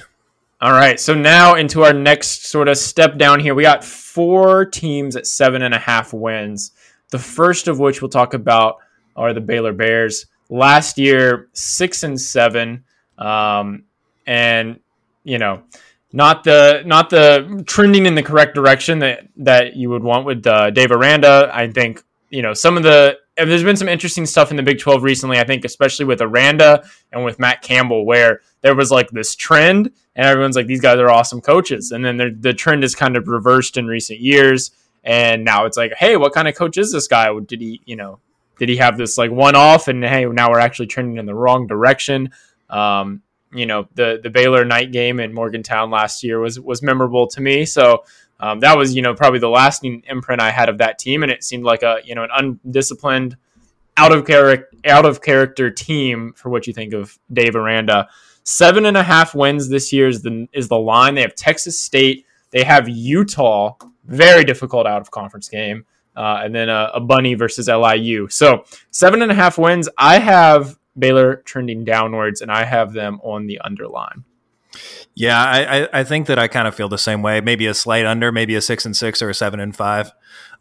[0.60, 3.54] All right, so now into our next sort of step down here.
[3.54, 6.72] We got four teams at seven and a half wins.
[7.10, 8.78] The first of which we'll talk about
[9.14, 10.26] are the Baylor Bears.
[10.48, 12.84] Last year, six and seven,
[13.18, 13.84] um,
[14.26, 14.80] and
[15.24, 15.62] you know,
[16.12, 20.46] not the not the trending in the correct direction that that you would want with
[20.46, 21.50] uh, Dave Aranda.
[21.52, 24.78] I think you know some of the there's been some interesting stuff in the Big
[24.78, 25.38] 12 recently.
[25.38, 26.82] I think especially with Aranda
[27.12, 30.98] and with Matt Campbell, where there was like this trend, and everyone's like, these guys
[30.98, 34.72] are awesome coaches, and then the- trend is kind of reversed in recent years,
[35.04, 37.32] and now it's like, hey, what kind of coach is this guy?
[37.38, 38.18] Did he, you know,
[38.58, 41.34] did he have this like one off, and hey, now we're actually trending in the
[41.34, 42.30] wrong direction.
[42.68, 43.22] Um,
[43.54, 47.40] you know, the the Baylor night game in Morgantown last year was was memorable to
[47.40, 48.02] me, so.
[48.38, 51.32] Um, that was, you know, probably the lasting imprint I had of that team, and
[51.32, 53.34] it seemed like a, you know, an undisciplined,
[53.96, 58.08] out of character, out of character team for what you think of Dave Aranda.
[58.48, 61.16] Seven and a half wins this year is the is the line.
[61.16, 66.54] They have Texas State, they have Utah, very difficult out of conference game, uh, and
[66.54, 68.28] then a, a Bunny versus LIU.
[68.28, 69.88] So seven and a half wins.
[69.98, 74.22] I have Baylor trending downwards, and I have them on the underline.
[75.16, 77.40] Yeah, I, I, I think that I kind of feel the same way.
[77.40, 80.12] Maybe a slight under, maybe a six and six or a seven and five.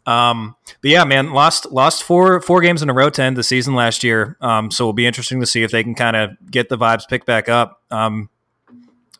[0.06, 3.42] Um, but yeah, man, lost lost four four games in a row to end the
[3.42, 4.36] season last year.
[4.40, 7.08] Um, so it'll be interesting to see if they can kind of get the vibes
[7.08, 7.82] picked back up.
[7.90, 8.30] Um,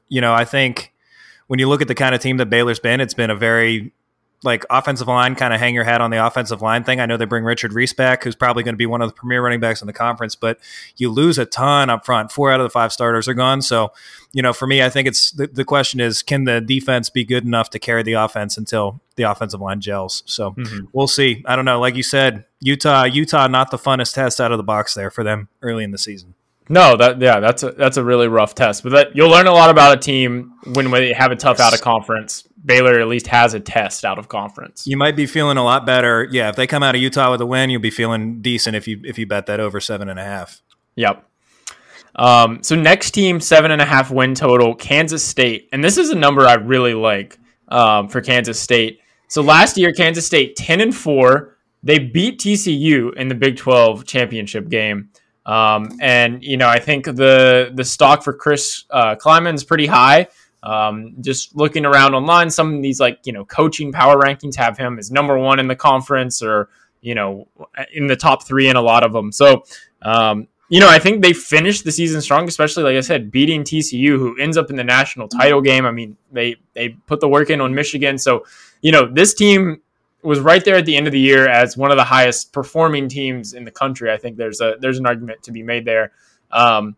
[0.09, 0.93] you know, I think
[1.49, 3.93] when you look at the kind of team that Baylor's been, it's been a very
[4.43, 7.01] like offensive line, kind of hang your hat on the offensive line thing.
[7.01, 9.15] I know they bring Richard Reese back, who's probably going to be one of the
[9.15, 10.59] premier running backs in the conference, but
[10.97, 12.31] you lose a ton up front.
[12.31, 13.63] Four out of the five starters are gone.
[13.63, 13.93] So,
[14.33, 17.25] you know, for me, I think it's the, the question is can the defense be
[17.25, 20.23] good enough to carry the offense until the offensive line gels?
[20.27, 20.87] So mm-hmm.
[20.93, 21.43] we'll see.
[21.47, 21.81] I don't know.
[21.81, 25.25] Like you said, Utah, Utah, not the funnest test out of the box there for
[25.25, 26.35] them early in the season.
[26.69, 28.83] No, that yeah, that's a that's a really rough test.
[28.83, 31.75] But that you'll learn a lot about a team when they have a tough out
[31.75, 32.47] of conference.
[32.67, 34.87] Baylor at least has a test out of conference.
[34.87, 36.27] You might be feeling a lot better.
[36.31, 38.89] Yeah, if they come out of Utah with a win, you'll be feeling decent if
[38.89, 40.61] you if you bet that over seven and a half.
[40.97, 41.25] Yep.
[42.17, 46.11] Um, so next team seven and a half win total, Kansas State, and this is
[46.11, 49.01] a number I really like um, for Kansas State.
[49.29, 51.57] So last year, Kansas State ten and four.
[51.83, 55.11] They beat TCU in the Big Twelve championship game.
[55.45, 60.27] Um, and you know, I think the the stock for Chris uh, Klieman's pretty high.
[60.67, 64.77] Um, just looking around online, some of these like you know coaching power rankings have
[64.77, 66.69] him as number one in the conference, or
[67.01, 67.47] you know
[67.93, 69.31] in the top three in a lot of them.
[69.31, 69.63] So
[70.03, 73.63] um, you know, I think they finished the season strong, especially like I said, beating
[73.63, 75.87] TCU, who ends up in the national title game.
[75.87, 78.45] I mean, they they put the work in on Michigan, so
[78.83, 79.81] you know this team
[80.23, 83.09] was right there at the end of the year as one of the highest performing
[83.09, 84.11] teams in the country.
[84.11, 86.11] I think there's a there's an argument to be made there.
[86.51, 86.97] Um,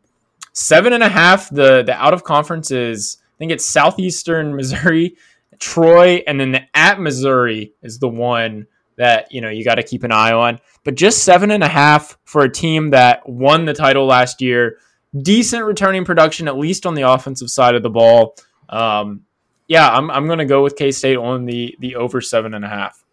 [0.55, 1.51] seven and a half.
[1.51, 5.17] The the out of conference is think it's southeastern Missouri,
[5.59, 9.83] Troy, and then the at Missouri is the one that you know you got to
[9.83, 10.59] keep an eye on.
[10.85, 14.79] But just seven and a half for a team that won the title last year.
[15.23, 18.37] Decent returning production, at least on the offensive side of the ball.
[18.69, 19.23] Um,
[19.67, 22.65] yeah, I'm I'm going to go with K State on the the over seven and
[22.65, 23.05] a half.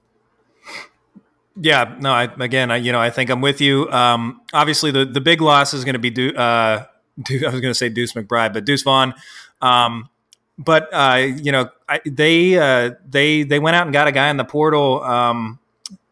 [1.58, 3.90] Yeah, no, I, again, I, you know, I think I'm with you.
[3.90, 6.86] Um, obviously, the, the big loss is going to be, du- uh,
[7.30, 9.14] I was going to say Deuce McBride, but Deuce Vaughn.
[9.62, 10.10] Um,
[10.58, 14.30] but uh, you know, I, they uh, they they went out and got a guy
[14.30, 15.04] in the portal.
[15.04, 15.60] Um,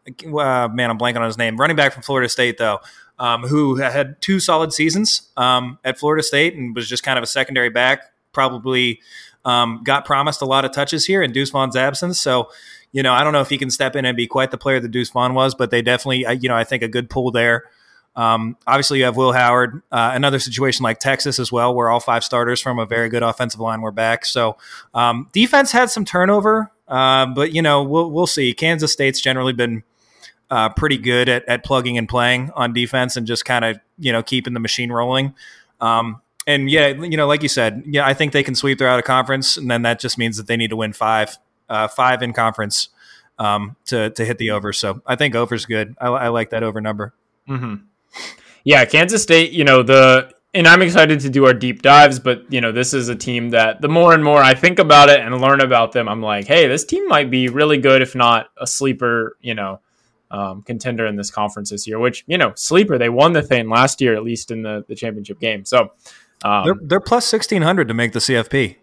[0.06, 1.56] uh, man, I'm blanking on his name.
[1.56, 2.80] Running back from Florida State, though,
[3.18, 7.22] um, who had two solid seasons um, at Florida State and was just kind of
[7.22, 8.02] a secondary back.
[8.32, 9.00] Probably
[9.44, 12.20] um, got promised a lot of touches here in Deuce Vaughn's absence.
[12.20, 12.50] So,
[12.92, 14.80] you know, I don't know if he can step in and be quite the player
[14.80, 17.64] that Deuce Vaughn was, but they definitely, you know, I think a good pull there.
[18.16, 19.82] Um, obviously, you have Will Howard.
[19.90, 23.22] Uh, another situation like Texas as well, where all five starters from a very good
[23.22, 24.24] offensive line were back.
[24.24, 24.56] So
[24.94, 28.52] um, defense had some turnover, uh, but you know we'll we'll see.
[28.54, 29.82] Kansas State's generally been
[30.50, 34.12] uh, pretty good at, at plugging and playing on defense and just kind of you
[34.12, 35.34] know keeping the machine rolling.
[35.80, 38.98] Um, and yeah, you know, like you said, yeah, I think they can sweep throughout
[38.98, 42.22] a conference, and then that just means that they need to win five, uh, five
[42.22, 42.90] in conference
[43.38, 44.72] um, to to hit the over.
[44.72, 45.96] So I think over's good.
[46.00, 47.14] I, I like that over number.
[47.48, 47.74] Mm-hmm.
[48.64, 49.52] Yeah, Kansas State.
[49.52, 52.18] You know the, and I'm excited to do our deep dives.
[52.18, 55.10] But you know, this is a team that the more and more I think about
[55.10, 58.14] it and learn about them, I'm like, hey, this team might be really good, if
[58.14, 59.36] not a sleeper.
[59.40, 59.80] You know,
[60.30, 61.98] um, contender in this conference this year.
[61.98, 62.98] Which you know, sleeper.
[62.98, 65.64] They won the thing last year, at least in the the championship game.
[65.64, 65.92] So
[66.44, 68.76] um, they're, they're plus sixteen hundred to make the CFP.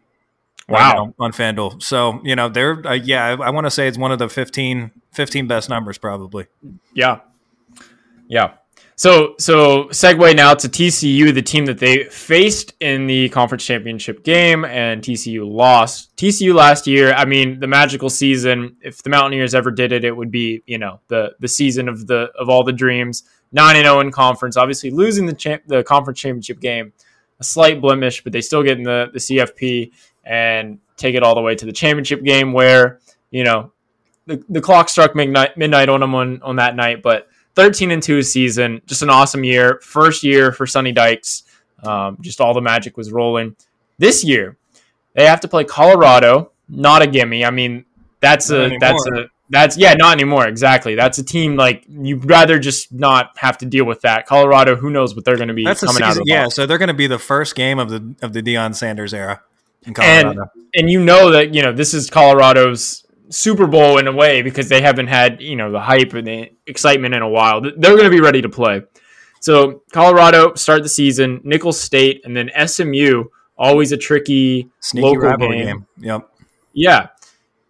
[0.70, 1.82] Wow, right on FanDuel.
[1.82, 3.26] So you know they're uh, yeah.
[3.26, 6.48] I, I want to say it's one of the 15, 15 best numbers probably.
[6.94, 7.20] Yeah,
[8.28, 8.54] yeah.
[8.96, 14.24] So so segue now to TCU, the team that they faced in the conference championship
[14.24, 16.16] game, and TCU lost.
[16.18, 18.76] TCU last year, I mean, the magical season.
[18.82, 22.08] If the Mountaineers ever did it, it would be you know the the season of
[22.08, 23.24] the of all the dreams.
[23.52, 26.94] Nine and zero in conference, obviously losing the champ, the conference championship game,
[27.40, 29.92] a slight blemish, but they still get in the the CFP
[30.24, 33.00] and take it all the way to the championship game where
[33.32, 33.72] you know
[34.28, 38.02] the, the clock struck midnight midnight on them on, on that night, but 13 and
[38.02, 39.80] 2 season, just an awesome year.
[39.84, 41.44] First year for Sonny Dykes.
[41.84, 43.56] Um, just all the magic was rolling.
[43.98, 44.58] This year,
[45.14, 47.44] they have to play Colorado, not a gimme.
[47.44, 47.86] I mean,
[48.20, 50.48] that's not a that's a that's yeah, not anymore.
[50.48, 50.96] Exactly.
[50.96, 54.26] That's a team like you'd rather just not have to deal with that.
[54.26, 56.24] Colorado, who knows what they're going to be that's coming season, out of.
[56.26, 59.14] yeah, so they're going to be the first game of the of the Deion Sanders
[59.14, 59.42] era
[59.84, 60.30] in Colorado.
[60.30, 60.40] And
[60.76, 64.70] and you know that you know this is Colorado's Super Bowl in a way because
[64.70, 67.62] they haven't had you know the hype and the excitement in a while.
[67.62, 68.82] They're going to be ready to play.
[69.40, 73.24] So Colorado start the season, Nicholls State, and then SMU.
[73.58, 75.66] Always a tricky Sneaky local game.
[75.66, 75.88] game.
[75.98, 76.30] Yep.
[76.74, 77.08] Yeah,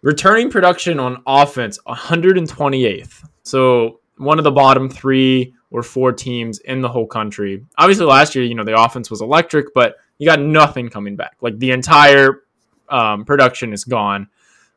[0.02, 3.28] returning production on offense 128th.
[3.42, 7.64] So one of the bottom three or four teams in the whole country.
[7.78, 11.36] Obviously, last year you know the offense was electric, but you got nothing coming back.
[11.40, 12.42] Like the entire
[12.88, 14.28] um, production is gone.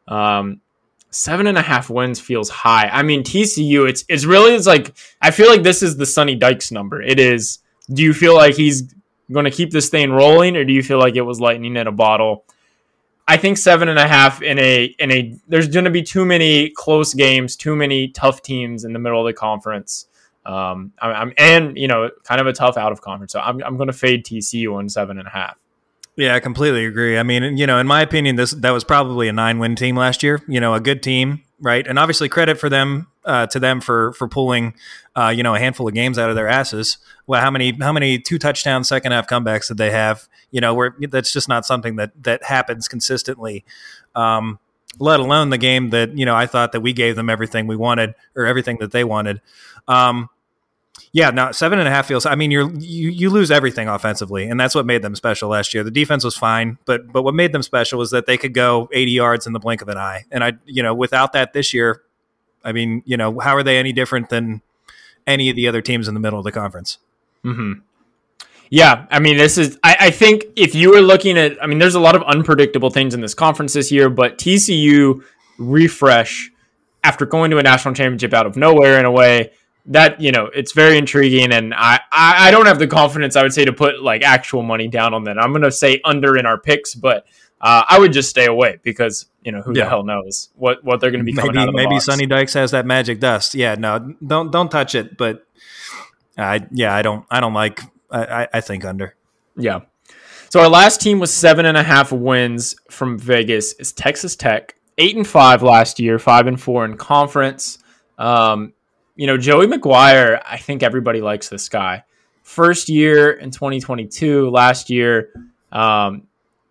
[0.08, 0.62] Um,
[1.15, 2.88] seven and a half wins feels high.
[2.88, 6.36] I mean, TCU, it's it's really it's like I feel like this is the Sonny
[6.36, 7.01] Dykes number.
[7.01, 7.60] It is.
[7.91, 8.93] Do you feel like he's
[9.32, 11.88] going to keep this thing rolling, or do you feel like it was lightning in
[11.88, 12.43] a bottle?
[13.28, 16.25] I think seven and a half in a in a there's going to be too
[16.25, 20.08] many close games, too many tough teams in the middle of the conference.
[20.45, 23.32] Um, I'm, I'm and you know kind of a tough out of conference.
[23.32, 25.58] So I'm I'm going to fade TCU on seven and a half.
[26.17, 27.17] Yeah, I completely agree.
[27.17, 30.23] I mean, you know, in my opinion, this that was probably a nine-win team last
[30.23, 30.41] year.
[30.47, 31.86] You know, a good team, right?
[31.86, 34.75] And obviously, credit for them uh, to them for for pulling,
[35.17, 36.99] uh, you know, a handful of games out of their asses.
[37.28, 40.30] Well, how many how many two touchdown second half comebacks did they have?
[40.51, 43.65] You know, where that's just not something that that happens consistently.
[44.15, 44.60] Um,
[44.99, 47.75] let alone the game that you know I thought that we gave them everything we
[47.75, 49.41] wanted or everything that they wanted.
[49.89, 50.30] Um,
[51.15, 52.25] yeah, no, seven and a half feels.
[52.25, 55.73] I mean, you're you, you lose everything offensively, and that's what made them special last
[55.73, 55.82] year.
[55.82, 58.89] The defense was fine, but but what made them special was that they could go
[58.91, 60.25] 80 yards in the blink of an eye.
[60.30, 62.01] And I, you know, without that this year,
[62.65, 64.62] I mean, you know, how are they any different than
[65.25, 66.97] any of the other teams in the middle of the conference?
[67.43, 67.75] Hmm.
[68.69, 69.80] Yeah, I mean, this is.
[69.86, 72.89] I, I think if you were looking at, I mean, there's a lot of unpredictable
[72.89, 75.23] things in this conference this year, but TCU
[75.60, 76.51] refresh
[77.06, 79.54] after going to a national championship out of nowhere in a way
[79.88, 83.54] that you know it's very intriguing, and I I, don't have the confidence I would
[83.54, 85.38] say to put like actual money down on that.
[85.38, 87.26] I'm going to say under in our picks, but
[87.62, 89.84] uh, I would just stay away because you know who Yeah.
[89.84, 91.95] the hell knows what what they're going to be coming maybe out of the maybe
[91.95, 92.06] box.
[92.06, 93.54] Sonny Dykes has that magic dust.
[93.54, 95.17] Yeah, no, don't don't touch it.
[95.17, 95.45] But
[96.38, 97.82] I yeah, I don't I don't like.
[98.10, 99.15] I, I, I think under.
[99.56, 99.82] Yeah.
[100.50, 103.74] So our last team was seven and a half wins from Vegas.
[103.74, 107.78] Is Texas Tech eight and five last year, five and four in conference.
[108.17, 108.74] Um,
[109.15, 110.41] you know, Joey McGuire.
[110.45, 112.04] I think everybody likes this guy.
[112.43, 114.49] First year in 2022.
[114.49, 115.32] Last year,
[115.71, 116.28] um,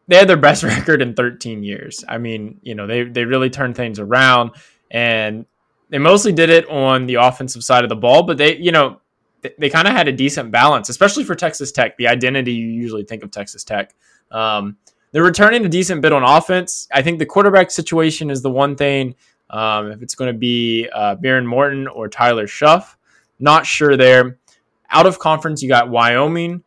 [0.07, 2.05] they had their best record in 13 years.
[2.09, 4.53] I mean, you know, they they really turned things around,
[4.91, 5.47] and
[5.91, 8.23] they mostly did it on the offensive side of the ball.
[8.23, 9.01] But they, you know,
[9.41, 11.97] they, they kind of had a decent balance, especially for Texas Tech.
[11.97, 13.95] The identity you usually think of Texas Tech.
[14.31, 14.77] Um,
[15.13, 16.89] they're returning a decent bit on offense.
[16.93, 19.15] I think the quarterback situation is the one thing.
[19.55, 22.97] Um, if it's going to be uh, Behren Morton or Tyler Shough,
[23.39, 24.39] not sure there.
[24.91, 26.65] Out of conference, you got Wyoming.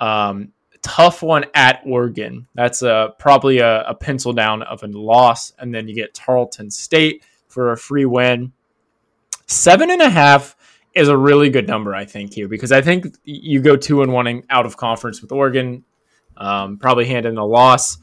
[0.00, 2.48] Um, tough one at Oregon.
[2.54, 5.52] That's a, probably a, a pencil down of a loss.
[5.60, 8.52] And then you get Tarleton State for a free win.
[9.46, 10.56] Seven and a half
[10.92, 14.12] is a really good number, I think, here because I think you go two and
[14.12, 15.84] one out of conference with Oregon,
[16.36, 17.96] um, probably hand in a loss.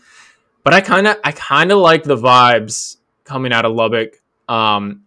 [0.63, 4.20] But I kind of, I kind of like the vibes coming out of Lubbock.
[4.51, 5.03] Um,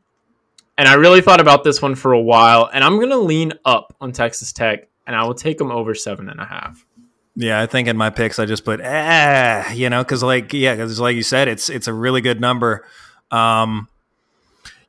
[0.79, 3.95] and I really thought about this one for a while, and I'm gonna lean up
[4.01, 6.85] on Texas Tech, and I will take them over seven and a half.
[7.37, 10.75] Yeah, I think in my picks I just put ah, you know, because like yeah,
[10.75, 12.87] because like you said, it's it's a really good number.
[13.31, 13.89] Um,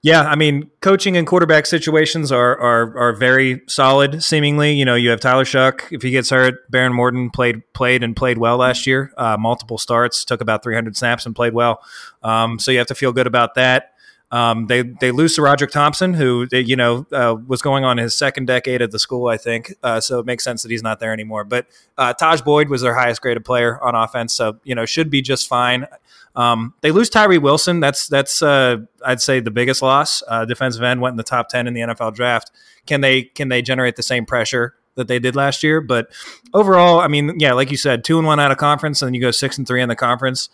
[0.02, 4.24] yeah, I mean, coaching and quarterback situations are are are very solid.
[4.24, 5.92] Seemingly, you know, you have Tyler Shough.
[5.92, 9.12] If he gets hurt, Behren Morton played played and played well last year.
[9.18, 11.84] Uh, multiple starts, took about 300 snaps and played well.
[12.24, 13.95] Um, so you have to feel good about that.
[14.36, 17.98] Um, they they lose to Roderick Thompson, who they, you know uh, was going on
[17.98, 19.74] his second decade at the school, I think.
[19.82, 21.46] Uh, so it makes sense that he's not there anymore.
[21.46, 21.68] But
[21.98, 25.22] uh, Taj Boyd was their highest graded player on offense, so you know should be
[25.22, 25.88] just fine.
[26.36, 27.80] Um, they lose Tyree Wilson.
[27.80, 30.22] That's that's uh, I'd say the biggest loss.
[30.28, 32.52] Uh, defensive end went in the top ten in the NFL draft.
[32.86, 35.80] Can they can they generate the same pressure that they did last year?
[35.80, 36.12] But
[36.54, 39.14] overall, I mean, yeah, like you said, two and one out of conference, and then
[39.14, 40.50] you go six and three in the conference.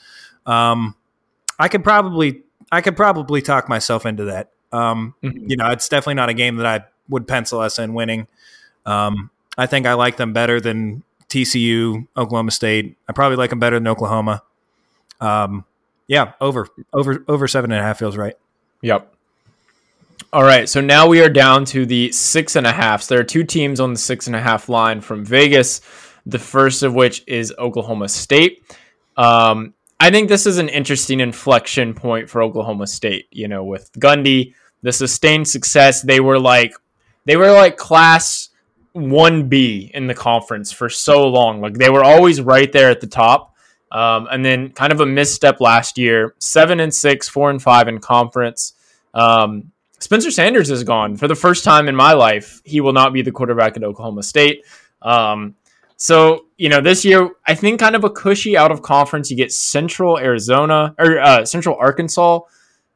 [0.46, 0.96] Um,
[1.58, 4.50] I could probably I could probably talk myself into that.
[4.72, 5.50] Um, Mhm.
[5.50, 8.28] You know, it's definitely not a game that I would pencil us in winning.
[8.86, 12.98] Um, I think I like them better than TCU, Oklahoma State.
[13.08, 14.44] I probably like them better than Oklahoma.
[15.20, 15.66] Um,
[16.08, 18.36] yeah, over over over seven and a half feels right.
[18.82, 19.14] Yep.
[20.34, 23.02] All right, so now we are down to the six and a half.
[23.02, 25.82] So there are two teams on the six and a half line from Vegas.
[26.26, 28.64] The first of which is Oklahoma State.
[29.18, 33.28] Um, I think this is an interesting inflection point for Oklahoma State.
[33.30, 36.74] You know, with Gundy, the sustained success, they were like,
[37.26, 38.50] they were like class
[38.94, 41.62] one B in the conference for so long.
[41.62, 43.54] Like they were always right there at the top.
[43.92, 47.88] Um, and then kind of a misstep last year, seven and six, four and five
[47.88, 48.74] in conference.
[49.14, 52.60] Um, Spencer Sanders is gone for the first time in my life.
[52.66, 54.66] He will not be the quarterback at Oklahoma State.
[55.04, 55.56] Um,
[56.02, 59.30] so you know, this year I think kind of a cushy out of conference.
[59.30, 62.40] You get Central Arizona or uh, Central Arkansas,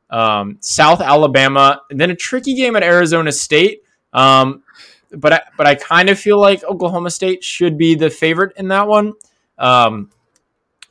[0.10, 3.84] um, South Alabama, and then a tricky game at Arizona State.
[4.12, 4.64] Um,
[5.12, 8.70] but I, but I kind of feel like Oklahoma State should be the favorite in
[8.70, 9.14] that one.
[9.60, 10.10] Um,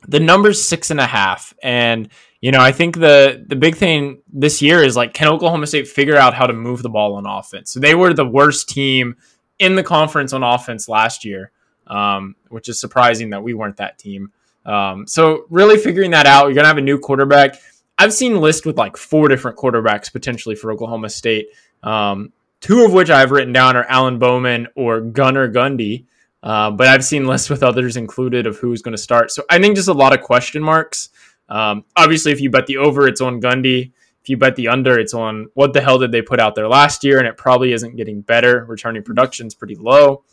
[0.07, 2.07] the number's six and a half, and
[2.39, 5.89] you know I think the the big thing this year is like can Oklahoma State
[5.89, 7.71] figure out how to move the ball on offense?
[7.71, 9.17] So they were the worst team
[9.59, 11.51] in the conference on offense last year,
[11.87, 14.31] um, which is surprising that we weren't that team.
[14.65, 17.55] Um, so really figuring that out, you're gonna have a new quarterback.
[17.97, 21.47] I've seen list with like four different quarterbacks potentially for Oklahoma State.
[21.83, 26.05] Um, two of which I've written down are Alan Bowman or Gunnar Gundy.
[26.45, 29.31] Uh, but I've seen lists with others included of who's going to start.
[29.31, 31.09] So I think just a lot of question marks.
[31.49, 33.91] Um, obviously, if you bet the over, it's on Gundy.
[34.21, 36.67] If you bet the under, it's on what the hell did they put out there
[36.67, 38.63] last year, and it probably isn't getting better.
[38.65, 40.23] Returning production's pretty low.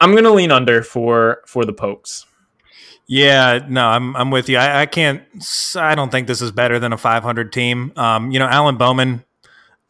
[0.00, 2.26] I'm to lean under for for the Pokes.
[3.06, 4.56] Yeah, no, I'm I'm with you.
[4.56, 5.22] I, I can't.
[5.76, 7.92] I don't think this is better than a 500 team.
[7.96, 9.24] Um, you know, Alan Bowman,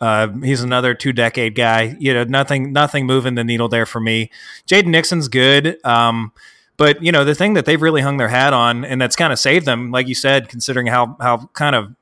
[0.00, 1.96] uh, he's another two decade guy.
[2.00, 4.30] You know, nothing nothing moving the needle there for me.
[4.66, 5.84] Jaden Nixon's good.
[5.84, 6.32] Um,
[6.78, 9.34] but you know, the thing that they've really hung their hat on, and that's kind
[9.34, 11.94] of saved them, like you said, considering how how kind of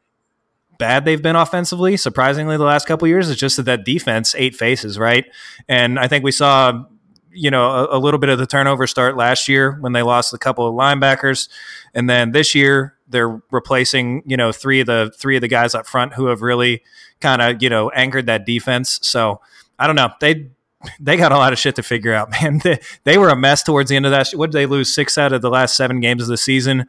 [0.79, 4.55] bad they've been offensively, surprisingly, the last couple years, is just that that defense, eight
[4.55, 5.27] faces, right?
[5.69, 6.85] And I think we saw
[7.39, 10.34] you know a, a, little bit of the turnover start last year when they lost
[10.34, 11.49] a couple of linebackers,
[11.95, 15.74] and then this year they're replacing you know three of the three of the guys
[15.74, 16.82] up front who have really
[17.20, 18.99] kind of you know anchored that defense.
[19.03, 19.41] So
[19.78, 20.51] I don't know they.
[21.01, 22.61] They got a lot of shit to figure out, man.
[22.62, 24.30] They, they were a mess towards the end of that.
[24.30, 24.95] What did they lose?
[24.95, 26.89] Six out of the last seven games of the season.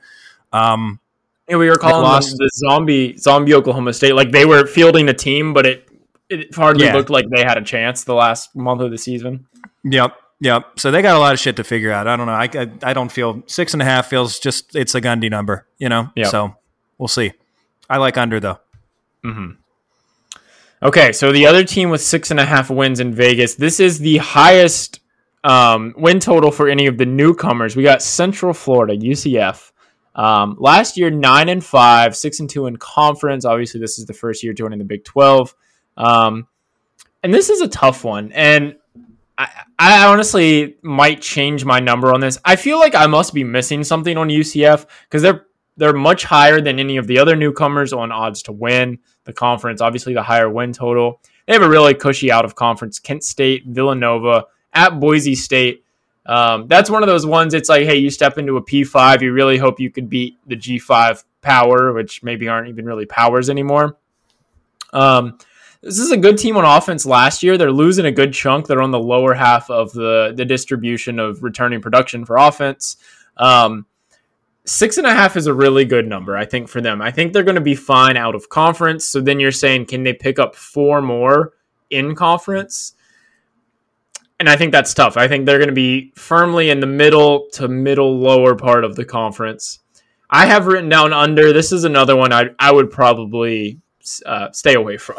[0.54, 1.00] Um,
[1.48, 4.14] yeah, we were calling them the zombie zombie Oklahoma State.
[4.14, 5.90] Like they were fielding a team, but it
[6.30, 6.94] it hardly yeah.
[6.94, 9.48] looked like they had a chance the last month of the season.
[9.84, 10.16] Yep.
[10.42, 10.80] Yep.
[10.80, 12.08] So they got a lot of shit to figure out.
[12.08, 12.34] I don't know.
[12.34, 15.68] I, I, I don't feel six and a half feels just it's a Gundy number,
[15.78, 16.10] you know.
[16.16, 16.28] Yep.
[16.28, 16.56] So
[16.98, 17.34] we'll see.
[17.90, 18.60] I like under though.
[19.26, 19.52] Mm-hmm.
[20.82, 23.56] Okay, so the other team with six and a half wins in Vegas.
[23.56, 25.02] This is the highest
[25.44, 27.76] um, win total for any of the newcomers.
[27.76, 29.72] We got Central Florida, UCF.
[30.16, 33.44] Um, last year, nine and five, six and two in conference.
[33.44, 35.54] Obviously, this is the first year joining the Big Twelve.
[35.98, 36.48] Um,
[37.24, 38.32] and this is a tough one.
[38.32, 38.76] And
[39.40, 42.38] I, I honestly might change my number on this.
[42.44, 45.46] I feel like I must be missing something on UCF because they're
[45.78, 49.80] they're much higher than any of the other newcomers on odds to win the conference.
[49.80, 51.22] Obviously, the higher win total.
[51.48, 53.00] They have a really cushy out of conference.
[53.00, 55.86] Kent State, Villanova, at Boise State.
[56.26, 57.54] Um, that's one of those ones.
[57.54, 60.58] It's like, hey, you step into a P5, you really hope you could beat the
[60.58, 63.98] G5 power, which maybe aren't even really powers anymore.
[64.92, 65.38] Um,
[65.82, 67.58] this is a good team on offense last year.
[67.58, 68.68] They're losing a good chunk.
[68.68, 72.98] They're on the lower half of the, the distribution of returning production for offense.
[73.38, 73.86] Um,
[74.66, 77.02] six and a half is a really good number, I think, for them.
[77.02, 79.06] I think they're going to be fine out of conference.
[79.06, 81.54] So then you're saying, can they pick up four more
[81.90, 82.94] in conference?
[84.40, 85.18] And I think that's tough.
[85.18, 88.96] I think they're going to be firmly in the middle to middle lower part of
[88.96, 89.80] the conference.
[90.30, 91.52] I have written down under.
[91.52, 93.80] This is another one I, I would probably
[94.26, 95.16] uh, stay away from.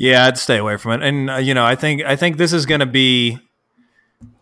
[0.00, 1.06] Yeah, I'd stay away from it.
[1.06, 3.38] And uh, you know, I think I think this is going to be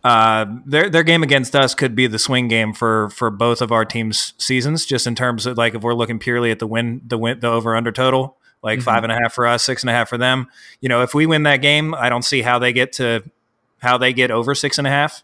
[0.05, 3.69] uh, their their game against us could be the swing game for for both of
[3.69, 4.85] our teams' seasons.
[4.85, 7.49] Just in terms of like if we're looking purely at the win the win the
[7.49, 8.85] over under total, like mm-hmm.
[8.85, 10.47] five and a half for us, six and a half for them.
[10.79, 13.29] You know, if we win that game, I don't see how they get to
[13.79, 15.23] how they get over six and a half.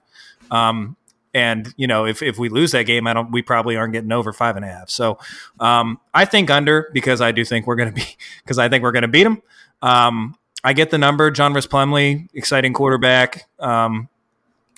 [0.51, 0.97] Um,
[1.33, 3.31] and you know, if, if we lose that game, I don't.
[3.31, 4.89] We probably aren't getting over five and a half.
[4.89, 5.17] So
[5.61, 8.05] um, I think under because I do think we're going to be
[8.43, 9.41] because I think we're going to beat them.
[9.81, 11.29] Um, I get the number.
[11.31, 13.47] John Rhys Plumlee, exciting quarterback.
[13.59, 14.09] Um,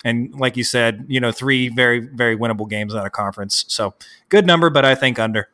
[0.04, 3.64] and like you said, you know, three very, very winnable games out of conference.
[3.68, 3.94] So
[4.28, 5.48] good number, but I think under.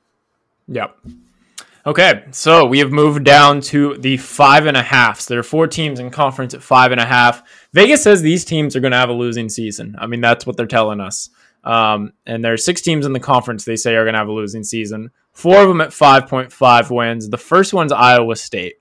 [0.69, 0.97] Yep.
[1.87, 5.21] Okay, so we have moved down to the five and a half.
[5.21, 7.43] So there are four teams in conference at five and a half.
[7.75, 9.95] Vegas says these teams are going to have a losing season.
[9.99, 11.29] I mean, that's what they're telling us.
[11.63, 14.29] Um, and there are six teams in the conference they say are going to have
[14.29, 15.11] a losing season.
[15.33, 17.29] Four of them at 5.5 wins.
[17.29, 18.77] The first one's Iowa State.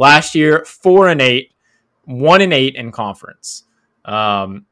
[0.00, 1.52] Last year, four and eight,
[2.06, 3.64] one and eight in conference.
[4.06, 4.64] Um,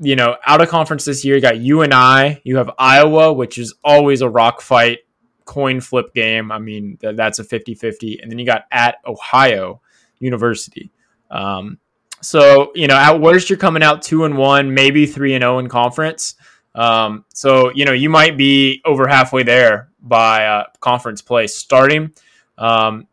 [0.00, 2.40] you know, out of conference this year, you got you and I.
[2.42, 4.98] You have Iowa, which is always a rock fight,
[5.44, 6.50] coin flip game.
[6.50, 8.18] I mean, th- that's a 50 50.
[8.20, 9.80] And then you got at Ohio
[10.18, 10.90] University.
[11.30, 11.78] Um,
[12.20, 15.60] so, you know, at worst, you're coming out two and one, maybe three and oh
[15.60, 16.34] in conference.
[16.74, 22.12] Um, so, you know, you might be over halfway there by uh, conference play starting.
[22.58, 23.06] Um,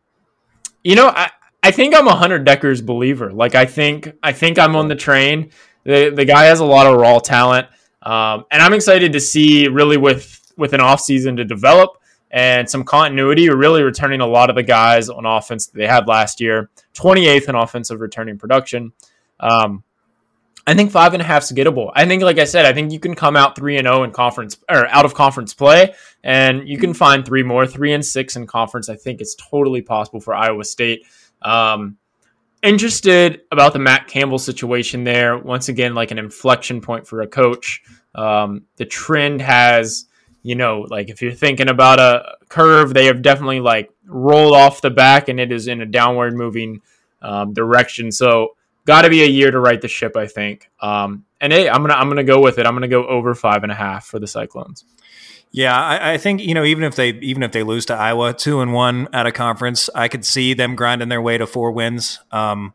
[0.82, 1.30] you know, I,
[1.62, 3.32] I think I'm a Hunter Dekkers believer.
[3.32, 5.50] Like I think I think I'm on the train.
[5.84, 7.68] The the guy has a lot of raw talent,
[8.02, 11.98] um, and I'm excited to see really with with an off season to develop
[12.30, 13.48] and some continuity.
[13.48, 16.70] Really returning a lot of the guys on offense that they had last year.
[16.94, 18.92] 28th in offensive returning production.
[19.38, 19.84] Um,
[20.66, 21.90] I think five and a half is gettable.
[21.94, 24.04] I think, like I said, I think you can come out three and zero oh
[24.04, 28.04] in conference or out of conference play, and you can find three more, three and
[28.04, 28.88] six in conference.
[28.88, 31.04] I think it's totally possible for Iowa State.
[31.42, 31.98] Um,
[32.62, 35.36] interested about the Matt Campbell situation there.
[35.36, 37.82] Once again, like an inflection point for a coach.
[38.14, 40.06] Um, the trend has,
[40.42, 44.80] you know, like if you're thinking about a curve, they have definitely like rolled off
[44.80, 46.80] the back and it is in a downward moving
[47.20, 48.12] um, direction.
[48.12, 50.68] So, got to be a year to right the ship, I think.
[50.80, 52.66] Um, and hey, I'm gonna I'm gonna go with it.
[52.66, 54.84] I'm gonna go over five and a half for the Cyclones.
[55.52, 58.32] Yeah, I, I, think you know even if they even if they lose to Iowa
[58.32, 61.72] two and one at a conference, I could see them grinding their way to four
[61.72, 62.72] wins um,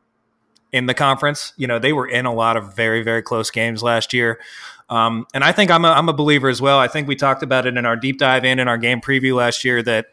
[0.71, 1.53] in the conference.
[1.57, 4.39] You know they were in a lot of very very close games last year,
[4.89, 6.77] um, and I think I'm a, I'm a believer as well.
[6.77, 9.35] I think we talked about it in our deep dive in in our game preview
[9.35, 10.05] last year that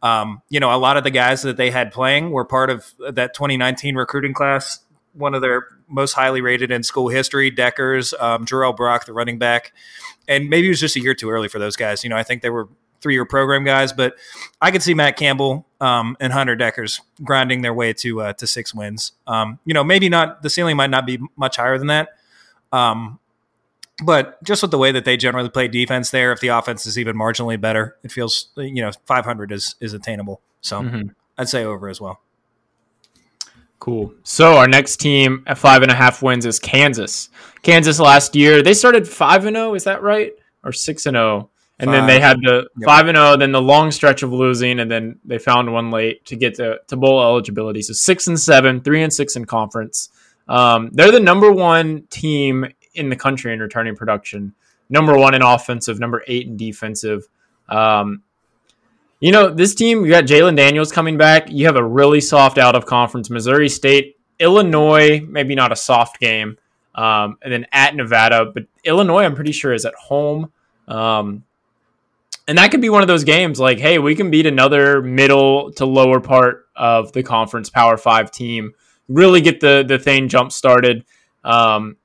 [0.00, 2.94] um, you know a lot of the guys that they had playing were part of
[3.10, 4.78] that 2019 recruiting class
[5.14, 9.38] one of their most highly rated in school history, Dekkers, um, Jirehl Brock, the running
[9.38, 9.72] back.
[10.28, 12.04] And maybe it was just a year too early for those guys.
[12.04, 12.68] You know, I think they were
[13.00, 14.14] three year program guys, but
[14.60, 18.46] I could see Matt Campbell um, and Hunter Dekkers grinding their way to uh, to
[18.46, 19.12] six wins.
[19.26, 22.10] Um, you know, maybe not the ceiling might not be much higher than that.
[22.70, 23.18] Um,
[24.04, 26.98] but just with the way that they generally play defense there, if the offense is
[26.98, 30.40] even marginally better, it feels you know 500 is is attainable.
[30.60, 31.08] So Mm-hmm.
[31.38, 32.20] I'd say over as well.
[33.82, 34.14] Cool.
[34.22, 37.30] So our next team at five and a half wins is Kansas.
[37.62, 39.74] Kansas last year they started five and zero.
[39.74, 40.34] Is that right?
[40.62, 41.50] Or six and zero?
[41.80, 42.86] And then they had the Yep.
[42.86, 46.24] five and zero, then the long stretch of losing, and then they found one late
[46.26, 47.82] to get to, to bowl eligibility.
[47.82, 50.10] So six and seven, three and six in conference.
[50.46, 54.54] Um, they're the number one team in the country in returning production,
[54.90, 57.26] number one in offensive, number eight in defensive.
[57.68, 58.22] Um,
[59.22, 61.48] you know, this team, you got Jalon Daniels coming back.
[61.48, 66.18] You have a really soft out of conference Missouri State, Illinois, maybe not a soft
[66.18, 66.58] game,
[66.96, 68.46] um, and then at Nevada.
[68.52, 70.50] But Illinois, I'm pretty sure, is at home.
[70.88, 71.44] Um,
[72.48, 75.72] and that could be one of those games like, hey, we can beat another middle
[75.74, 78.72] to lower part of the conference Power Five team,
[79.08, 81.04] really get the the thing jump started.
[81.44, 81.96] Um,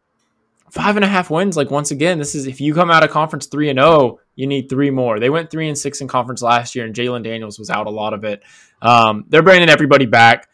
[0.69, 1.57] five and a half wins.
[1.57, 4.47] Like once again, this is if you come out of conference three and zero, you
[4.47, 5.19] need three more.
[5.19, 7.89] They went three and six in conference last year, and Jalon Daniels was out a
[7.89, 8.43] lot of it.
[8.81, 10.47] Um, they're bringing everybody back.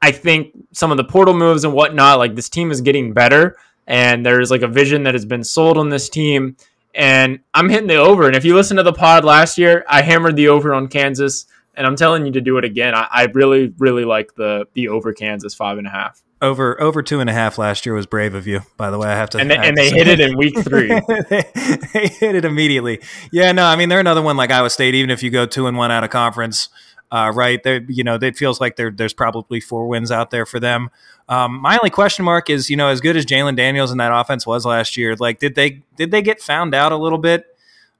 [0.00, 3.56] I think some of the portal moves and whatnot, like this team is getting better,
[3.86, 6.56] and there's like a vision that has been sold on this team.
[6.94, 8.26] And I'm hitting the over.
[8.26, 11.46] And if you listen to the pod last year, I hammered the over on Kansas,
[11.76, 12.94] and I'm telling you to do it again.
[12.94, 16.22] I, I really, really like the the over Kansas five and a half.
[16.42, 18.60] Over over two and a half last year was brave of you.
[18.76, 20.88] By the way, I have to And they, and they hit it in week three.
[21.08, 21.44] they,
[21.92, 23.00] they hit it immediately.
[23.32, 24.94] Yeah, no, I mean they're another one like Iowa State.
[24.94, 26.68] Even if you go two and one out of conference,
[27.10, 27.62] uh, right?
[27.62, 30.90] They, you know, it feels like there's probably four wins out there for them.
[31.28, 34.12] Um, my only question mark is, you know, as good as Jalon Daniels and that
[34.12, 37.46] offense was last year, like did they did they get found out a little bit?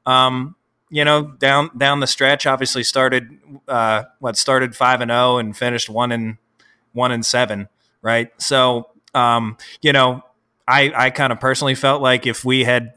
[0.05, 0.55] Um,
[0.91, 5.57] you know, down down the stretch, obviously started uh, what started five and zero and
[5.57, 6.37] finished one and
[6.93, 7.69] one and seven,
[8.03, 8.31] right?
[8.41, 10.23] So, um, you know,
[10.69, 12.95] I I kind of personally felt like if we had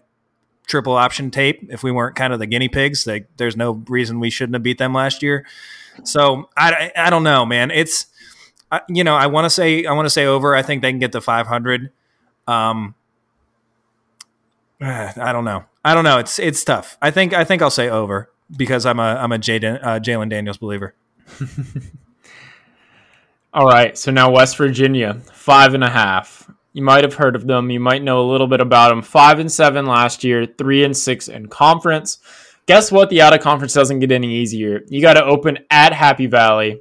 [0.67, 4.19] triple option tape, if we weren't kind of the guinea pigs, like there's no reason
[4.19, 5.45] we shouldn't have beat them last year.
[6.03, 7.71] So I I don't know, man.
[7.71, 8.05] It's
[8.71, 10.55] I, you know I want to say I want to say over.
[10.55, 11.91] I think they can get to 500.
[12.47, 12.95] Um,
[14.81, 15.65] I don't know.
[15.83, 16.19] I don't know.
[16.19, 16.97] It's it's tough.
[17.01, 20.29] I think I think I'll say over because I'm a I'm a Jaden, uh, Jalon
[20.29, 20.95] Daniels believer.
[23.53, 26.49] All right, so now West Virginia, five and a half.
[26.73, 27.71] You might have heard of them.
[27.71, 29.01] You might know a little bit about them.
[29.01, 32.19] Five and seven last year, three and six in conference.
[32.67, 33.09] Guess what?
[33.09, 34.81] The out of conference doesn't get any easier.
[34.87, 36.79] You got to open at Happy Valley,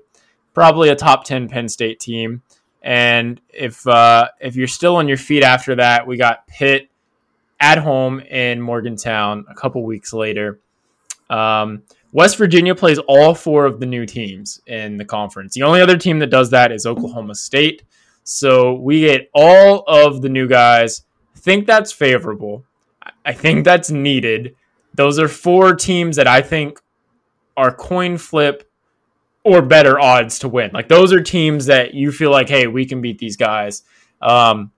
[0.53, 2.43] probably a top ten Penn State team.
[2.83, 6.91] And if uh, if you're still on your feet after that, we got Pitt
[7.61, 10.61] at home in Morgantown a couple weeks later.
[11.31, 11.83] Um,
[12.13, 15.55] West Virginia plays all four of the new teams in the conference.
[15.55, 17.83] The only other team that does that is Oklahoma State.
[18.25, 21.03] So we get all of the new guys.
[21.35, 22.65] I Think that's favorable.
[23.25, 24.55] I- think that's needed.
[24.95, 26.81] Those are four teams that I think
[27.57, 28.65] are coin flip
[29.45, 30.71] or better odds to win.
[30.73, 33.83] Like those are teams that you feel like, hey, we can beat these guys.
[34.21, 34.73] Um,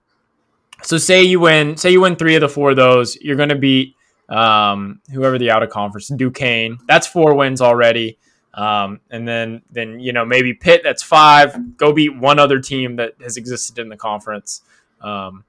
[0.82, 3.48] so say you win, say you win three of the four of those, you're going
[3.50, 3.96] to beat
[4.28, 6.78] um, whoever the out of conference, Duquesne.
[6.86, 8.18] That's four wins already.
[8.52, 10.82] Um, and then, then you know maybe Pitt.
[10.82, 11.76] That's five.
[11.76, 14.62] Go beat one other team that has existed in the conference.
[15.00, 15.44] Um,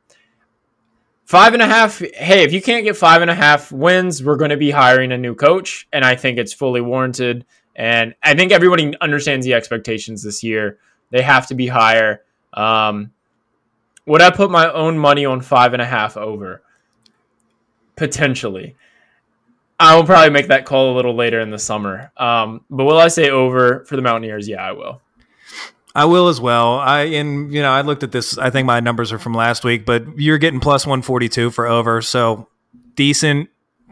[1.25, 1.99] five and a half.
[1.99, 5.11] Hey, if you can't get five and a half wins, we're going to be hiring
[5.11, 7.45] a new coach, and I think it's fully warranted.
[7.75, 10.77] And I think everybody understands the expectations this year.
[11.09, 12.23] They have to be higher.
[12.53, 13.11] Um,
[14.05, 16.61] would I put my own money on five and a half over?
[17.95, 18.75] Potentially.
[19.79, 22.11] I will probably make that call a little later in the summer.
[22.15, 24.47] Um, but will I say over for the Mountaineers?
[24.47, 25.01] Yeah, I will.
[25.93, 26.75] I will as well.
[26.75, 28.37] I and you know I looked at this.
[28.37, 32.01] I think my numbers are from last week, but you're getting plus 142 for over,
[32.01, 32.47] so
[32.95, 33.49] decent,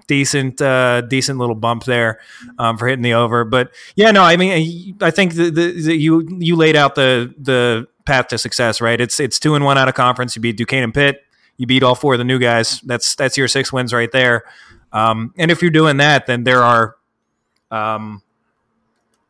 [0.08, 2.20] decent, uh, decent little bump there
[2.58, 3.44] um, for hitting the over.
[3.44, 5.52] But yeah, no, I mean I think the
[5.98, 9.00] you you laid out the the path to success, right?
[9.00, 10.36] It's it's two and one out of conference.
[10.36, 11.24] You beat Duquesne and Pitt.
[11.58, 12.82] You beat all four of the new guys.
[12.82, 14.44] That's that's your six wins right there.
[14.92, 16.96] Um, and if you're doing that, then there are,
[17.70, 18.22] um,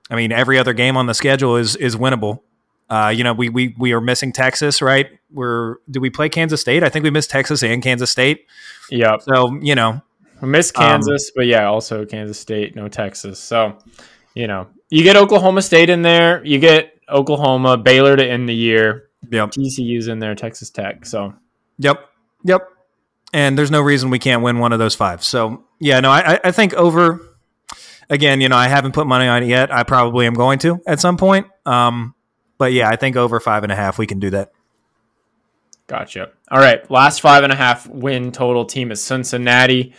[0.09, 2.41] I mean, every other game on the schedule is is winnable.
[2.89, 5.07] Uh, you know, we we we are missing Texas, right?
[5.31, 6.83] We're do we play Kansas State?
[6.83, 8.45] I think we missed Texas and Kansas State.
[8.89, 9.21] Yep.
[9.23, 10.01] So you know,
[10.41, 13.39] We missed Um, Kansas, but yeah, also Kansas State, no Texas.
[13.39, 13.77] So,
[14.33, 18.55] you know, you get Oklahoma State in there, you get Oklahoma, Baylor to end the
[18.55, 21.05] year, yep, TCU's in there, Texas Tech.
[21.05, 21.33] So,
[21.77, 22.09] yep,
[22.43, 22.67] yep.
[23.33, 25.23] And there's no reason we can't win one of those five.
[25.23, 27.25] So yeah, no, I I- I think over.
[28.11, 29.71] Again, you know, I haven't put money on it yet.
[29.71, 31.45] I probably am going to at some point.
[31.67, 32.15] Um,
[32.57, 34.51] but yeah, I think over five and a half, we can do that.
[35.85, 36.31] Gotcha.
[36.49, 36.89] All right.
[36.89, 39.93] Last five and a half win total team is Cincinnati.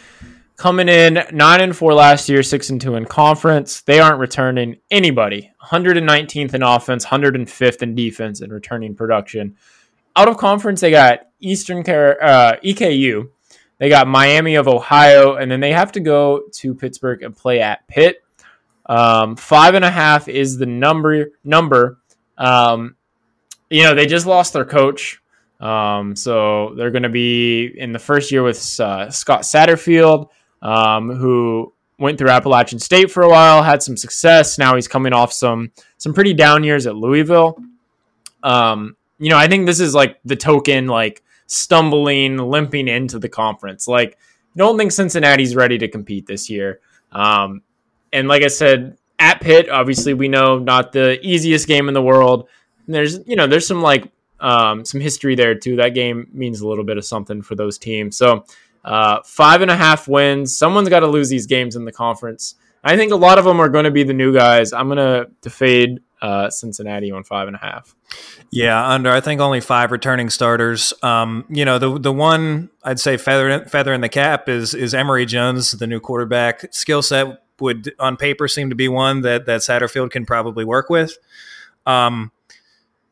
[0.61, 3.81] Coming in nine and four last year, six and two in conference.
[3.81, 5.51] They aren't returning anybody.
[5.65, 9.57] 119th in offense, 105th in defense, and returning production.
[10.15, 13.31] Out of conference, they got Eastern Car- uh, EKU.
[13.79, 17.63] They got Miami of Ohio, and then they have to go to Pittsburgh and play
[17.63, 18.23] at Pitt.
[18.85, 21.31] Um, five and a half is the number.
[21.43, 22.01] Number.
[22.37, 22.97] Um,
[23.71, 25.23] you know, they just lost their coach.
[25.59, 30.29] Um, so they're going to be in the first year with uh, Scott Satterfield,
[30.63, 34.59] um, who went through Appalachian State for a while, had some success.
[34.59, 37.59] Now he's coming off some some pretty down years at Louisville.
[38.43, 43.29] Um, you know, I think this is like the token, like stumbling, limping into the
[43.29, 43.87] conference.
[43.87, 44.17] Like,
[44.57, 46.81] don't think Cincinnati's ready to compete this year.
[47.13, 47.63] Um,
[48.13, 52.03] and like I said, at Pitt, obviously we know not the easiest game in the
[52.03, 52.49] world.
[52.87, 55.77] And there's you know there's some like um, some history there too.
[55.77, 58.17] That game means a little bit of something for those teams.
[58.17, 58.47] So
[58.85, 60.57] uh, five and a half wins.
[60.57, 62.55] Someone's got to lose these games in the conference.
[62.83, 64.72] I think a lot of them are going to be the new guys.
[64.72, 67.95] I'm going to fade uh, Cincinnati on five and a half.
[68.51, 70.93] Yeah, under I think only five returning starters.
[71.03, 74.95] Um, you know, the the one I'd say feather feather in the cap is is
[74.95, 76.72] Emory Jones, the new quarterback.
[76.72, 80.91] Skill set would on paper seem to be one that that Satterfield can probably work
[80.91, 81.16] with.
[81.87, 82.33] Um,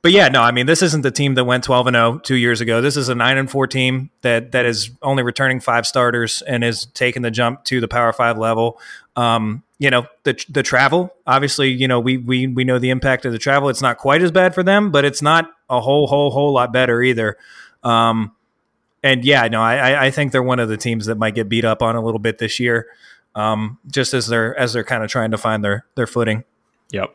[0.03, 2.37] but yeah, no, I mean this isn't the team that went 12 and 0 two
[2.37, 2.81] years ago.
[2.81, 6.63] This is a 9 and 4 team that that is only returning five starters and
[6.63, 8.81] is taking the jump to the Power 5 level.
[9.17, 13.25] Um, you know, the the travel, obviously, you know, we we we know the impact
[13.25, 13.69] of the travel.
[13.69, 16.73] It's not quite as bad for them, but it's not a whole whole whole lot
[16.73, 17.37] better either.
[17.85, 18.33] Um,
[19.03, 21.65] and yeah, no, I I think they're one of the teams that might get beat
[21.65, 22.89] up on a little bit this year.
[23.35, 26.45] Um, just as they're as they're kind of trying to find their their footing.
[26.91, 27.15] Yep.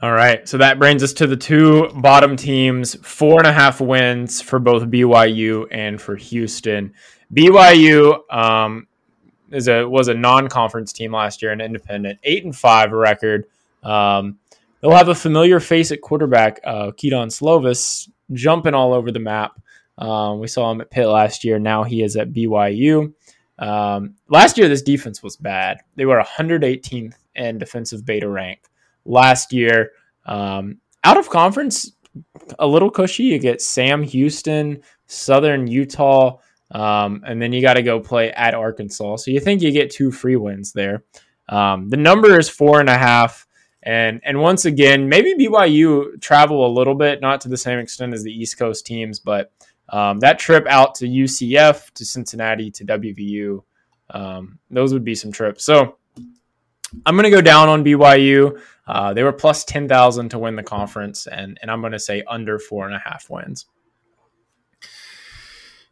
[0.00, 0.48] All right.
[0.48, 4.60] So that brings us to the two bottom teams, four and a half wins for
[4.60, 6.94] both BYU and for Houston.
[7.34, 8.86] BYU um,
[9.50, 13.46] is a was a non-conference team last year, an independent, eight and five record.
[13.82, 14.38] Um,
[14.80, 19.60] they'll have a familiar face at quarterback, uh, Kedon Slovis, jumping all over the map.
[19.98, 21.58] Um, we saw him at Pitt last year.
[21.58, 23.12] Now he is at BYU.
[23.58, 25.80] Um, last year, this defense was bad.
[25.96, 28.60] They were 118th in defensive beta rank
[29.04, 29.92] last year.
[30.26, 31.92] Um, out of conference,
[32.58, 33.24] a little cushy.
[33.24, 36.38] You get Sam Houston, Southern Utah,
[36.70, 39.16] um, and then you got to go play at Arkansas.
[39.16, 41.04] So you think you get two free wins there.
[41.48, 43.46] Um, the number is four and a half.
[43.82, 48.12] And and once again, maybe BYU travel a little bit, not to the same extent
[48.12, 49.52] as the East Coast teams, but
[49.88, 53.62] um, that trip out to UCF, to Cincinnati, to WVU,
[54.10, 55.64] um, those would be some trips.
[55.64, 55.96] So
[57.04, 58.60] I'm going to go down on BYU.
[58.86, 62.22] Uh, they were plus 10,000 to win the conference, and, and I'm going to say
[62.26, 63.66] under four and a half wins.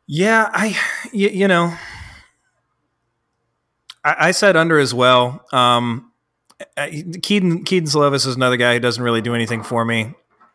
[0.06, 0.78] Yeah, I,
[1.12, 1.76] you, you know,
[4.04, 5.44] I, I, said under as well.
[5.52, 6.12] Um,
[7.22, 10.14] Kedon, Kedon Slovis is another guy who doesn't really do anything for me.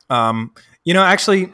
[0.09, 0.53] Um,
[0.85, 1.51] you know, actually,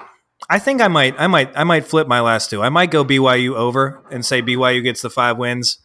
[0.49, 2.61] I think I might, I might, I might flip my last two.
[2.61, 5.79] I might go BYU over and say BYU gets the five wins.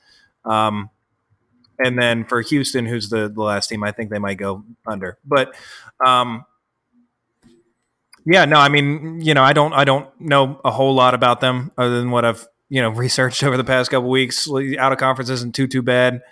[0.44, 0.90] Um,
[1.84, 5.18] and then for Houston, who's the, the last team, I think they might go under.
[5.24, 5.54] But
[6.04, 6.44] um,
[8.24, 11.40] yeah, no, I mean, you know, I don't, I don't know a whole lot about
[11.40, 14.48] them other than what I've, you know, researched over the past couple weeks.
[14.78, 16.22] Out of conference isn't too too bad.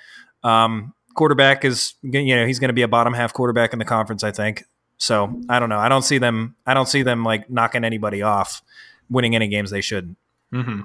[0.43, 3.85] Um, quarterback is, you know, he's going to be a bottom half quarterback in the
[3.85, 4.65] conference, I think.
[4.99, 5.79] So I don't know.
[5.79, 6.57] I don't see them.
[6.67, 8.63] I don't see them like knocking anybody off,
[9.09, 10.17] winning any games they shouldn't.
[10.53, 10.83] Mm-hmm.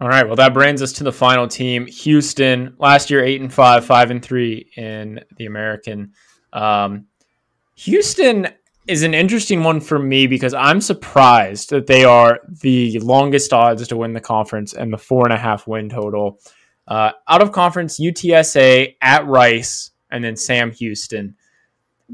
[0.00, 0.26] All right.
[0.26, 2.74] Well, that brings us to the final team, Houston.
[2.78, 6.12] Last year, eight and five, five and three in the American.
[6.52, 7.06] Um,
[7.76, 8.48] Houston
[8.86, 13.86] is an interesting one for me because I'm surprised that they are the longest odds
[13.88, 16.40] to win the conference and the four and a half win total.
[16.86, 21.36] Uh, out of conference, UTSA at Rice, and then Sam Houston.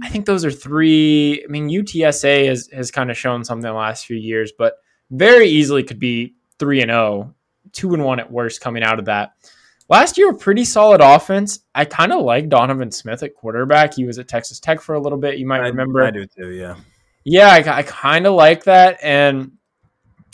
[0.03, 1.43] I think those are three.
[1.45, 4.75] I mean, UTSA has, has kind of shown something the last few years, but
[5.11, 7.35] very easily could be three and zero oh
[7.73, 9.33] two and one at worst coming out of that.
[9.89, 11.61] Last year, a pretty solid offense.
[11.75, 13.95] I kind of like Donovan Smith at quarterback.
[13.95, 15.39] He was at Texas Tech for a little bit.
[15.39, 16.03] You might I, remember.
[16.03, 16.51] I do too.
[16.51, 16.77] Yeah.
[17.25, 18.99] Yeah, I, I kind of like that.
[19.03, 19.53] And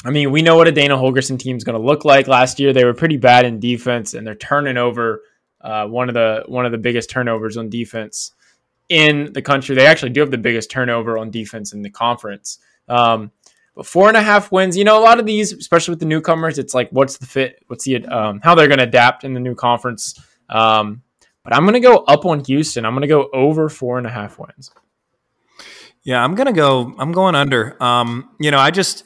[0.04, 2.28] I mean, we know what a Dana Holgorsen team is going to look like.
[2.28, 5.22] Last year, they were pretty bad in defense, and they're turning over
[5.62, 8.32] uh, one of the one of the biggest turnovers on defense
[8.88, 9.74] in the country.
[9.74, 12.58] They actually do have the biggest turnover on defense in the conference.
[12.88, 13.32] Um,
[13.76, 16.06] but four and a half wins, you know, a lot of these, especially with the
[16.06, 17.62] newcomers, it's like, what's the fit?
[17.66, 20.18] What's the um, how they're going to adapt in the new conference?
[20.48, 21.02] Um,
[21.44, 22.86] but I'm going to go up on Houston.
[22.86, 24.70] I'm going to go over four and a half wins.
[26.02, 26.94] Yeah, I'm going to go.
[26.98, 27.80] I'm going under.
[27.82, 29.04] Um, you know, I just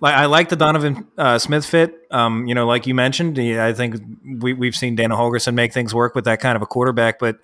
[0.00, 2.06] like I like the Donovan uh, Smith fit.
[2.12, 3.96] Um, you know, like you mentioned, I think
[4.40, 7.38] we we've seen Dana Holgorsen make things work with that kind of a quarterback, but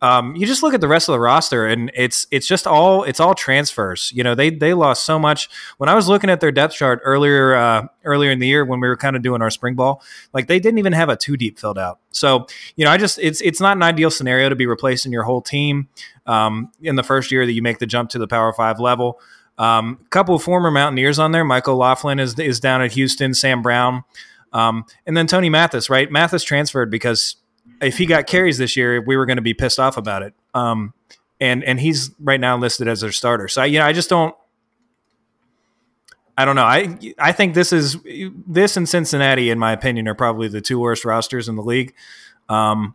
[0.00, 3.02] um, you just look at the rest of the roster, and it's it's just all
[3.02, 4.12] it's all transfers.
[4.14, 5.48] You know, they they lost so much.
[5.78, 8.78] When I was looking at their depth chart earlier uh, earlier in the year when
[8.78, 11.36] we were kind of doing our spring ball, like they didn't even have a two
[11.36, 11.98] deep filled out.
[12.12, 12.46] So
[12.76, 15.42] you know, I just it's it's not an ideal scenario to be replacing your whole
[15.42, 15.88] team
[16.26, 19.20] um, in the first year that you make the jump to the Power Five level.
[19.58, 21.44] A um, couple of former Mountaineers on there.
[21.44, 23.34] Michael Laughlin is is down at Houston.
[23.34, 24.04] Sam Brown.
[24.52, 26.10] Um, and then Tony Mathis, right?
[26.10, 27.36] Mathis transferred because
[27.80, 30.34] if he got carries this year, we were going to be pissed off about it.
[30.54, 30.94] Um,
[31.40, 33.48] and and he's right now listed as their starter.
[33.48, 34.34] So I, you know, I just don't.
[36.36, 36.64] I don't know.
[36.64, 37.96] I I think this is
[38.46, 41.94] this and Cincinnati, in my opinion, are probably the two worst rosters in the league.
[42.48, 42.94] Um,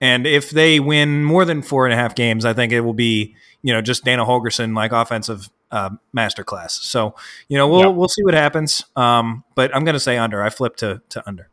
[0.00, 2.94] and if they win more than four and a half games, I think it will
[2.94, 6.70] be you know just Dana Holgorsen like offensive uh, masterclass.
[6.70, 7.14] So
[7.48, 8.84] you know we'll we'll see what happens.
[8.96, 10.42] Um, but I'm going to say under.
[10.42, 11.49] I flip to to under.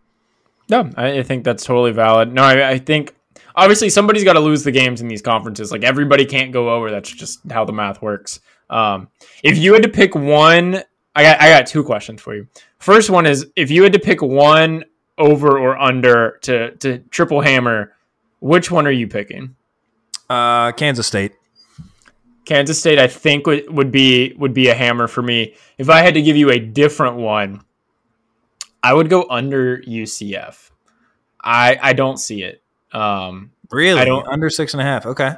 [0.69, 2.33] No, I, I think that's totally valid.
[2.33, 3.15] No, I, I think
[3.55, 5.71] obviously somebody's got to lose the games in these conferences.
[5.71, 6.91] Like everybody can't go over.
[6.91, 8.39] That's just how the math works.
[8.69, 9.09] Um,
[9.43, 10.83] if you had to pick one,
[11.15, 12.47] I got I got two questions for you.
[12.79, 14.83] First one is if you had to pick one
[15.17, 17.93] over or under to to triple hammer,
[18.39, 19.55] which one are you picking?
[20.29, 21.33] Uh, Kansas State.
[22.45, 25.55] Kansas State, I think would, would be would be a hammer for me.
[25.77, 27.63] If I had to give you a different one,
[28.83, 30.71] I would go under UCF.
[31.41, 32.61] I I don't see it.
[32.91, 35.05] Um, really, I don't under six and a half.
[35.05, 35.35] Okay,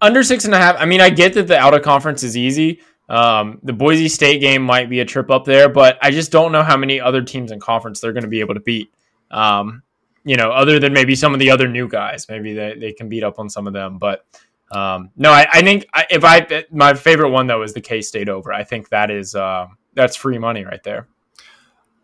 [0.00, 0.76] under six and a half.
[0.78, 2.80] I mean, I get that the out of conference is easy.
[3.08, 6.52] Um, the Boise State game might be a trip up there, but I just don't
[6.52, 8.92] know how many other teams in conference they're going to be able to beat.
[9.30, 9.82] Um,
[10.24, 13.08] you know, other than maybe some of the other new guys, maybe they, they can
[13.08, 13.98] beat up on some of them.
[13.98, 14.24] But
[14.70, 18.28] um, no, I, I think if I my favorite one though is the K State
[18.28, 18.52] over.
[18.52, 21.08] I think that is uh, that's free money right there.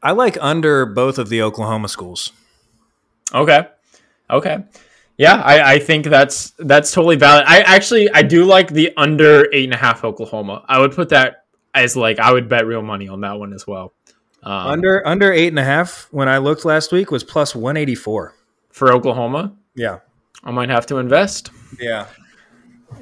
[0.03, 2.33] I like under both of the Oklahoma schools.
[3.35, 3.67] Okay.
[4.31, 4.65] Okay.
[5.17, 7.45] Yeah, I, I think that's that's totally valid.
[7.49, 10.65] I actually I do like the under eight and a half Oklahoma.
[10.69, 11.45] I would put that
[11.75, 13.93] as like I would bet real money on that one as well.
[14.45, 17.77] Um, under under eight and a half when I looked last week was plus one
[17.77, 18.37] eighty four
[18.71, 19.57] for Oklahoma.
[19.75, 19.99] Yeah,
[20.45, 21.51] I might have to invest.
[21.81, 22.07] Yeah,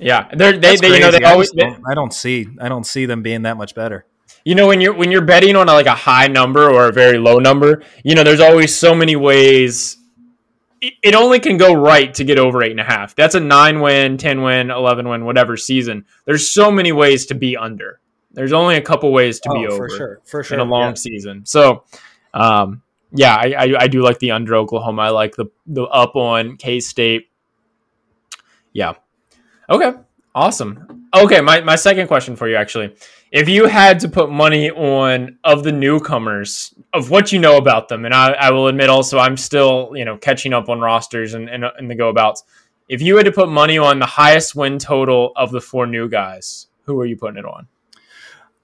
[0.01, 0.29] yeah.
[0.33, 1.51] They're, they they you know they I always.
[1.51, 4.07] Don't, I don't see I don't see them being that much better
[4.47, 6.93] you know when you're when you're betting on a, like a high number or a
[6.93, 9.99] very low number you know there's always so many ways
[10.81, 13.15] it only can go right to get over eight and a half.
[13.15, 16.05] That's a nine win 10 win 11 win whatever season.
[16.27, 18.01] There's so many ways to be under.
[18.33, 20.71] There's only a couple ways to oh, be over for sure for sure in a
[20.71, 20.95] long yeah.
[20.95, 21.47] season.
[21.47, 21.85] So
[22.35, 25.03] um, yeah I, I, I do like the under oklahoma.
[25.03, 27.31] I like the the up on k-state.
[28.73, 28.95] Yeah.
[29.69, 29.93] Okay
[30.35, 31.09] awesome.
[31.15, 32.95] Okay my, my second question for you actually
[33.31, 37.89] if you had to put money on of the newcomers of what you know about
[37.89, 41.35] them, and I, I will admit also I'm still you know catching up on rosters
[41.35, 42.43] and, and, and the go abouts.
[42.89, 46.09] If you had to put money on the highest win total of the four new
[46.09, 47.66] guys, who are you putting it on?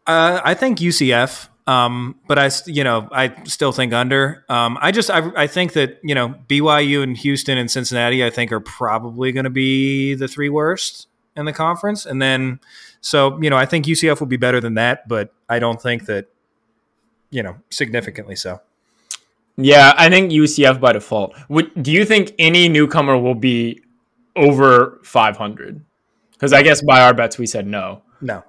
[0.07, 4.45] Uh, I think UCF, um, but I you know I still think under.
[4.49, 8.31] Um, I just I, I think that you know BYU and Houston and Cincinnati I
[8.31, 12.61] think are probably going to be the three worst in the conference, and then
[13.03, 16.07] so, you know, I think UCF will be better than that, but I don't think
[16.07, 16.29] that,
[17.31, 18.61] you know, significantly so.
[19.57, 21.35] Yeah, I think UCF by default.
[21.49, 23.83] Would, do you think any newcomer will be
[24.37, 25.85] over 500?
[26.31, 28.03] Because I guess by our bets we said no.
[28.21, 28.45] No.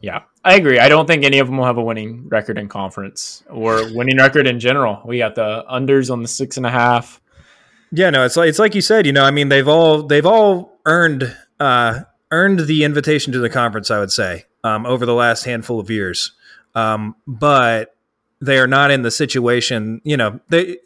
[0.00, 0.78] Yeah, I agree.
[0.78, 4.16] I don't think any of them will have a winning record in conference or winning
[4.16, 5.02] record in general.
[5.04, 7.20] We got the unders on the six and a half.
[7.92, 9.06] Yeah, no, it's like it's like you said.
[9.06, 12.00] You know, I mean, they've all they've all earned uh,
[12.32, 15.90] earned the invitation to the conference, I would say, um, over the last handful of
[15.90, 16.32] years.
[16.74, 17.94] Um, but
[18.40, 20.78] they are not in the situation, you know, they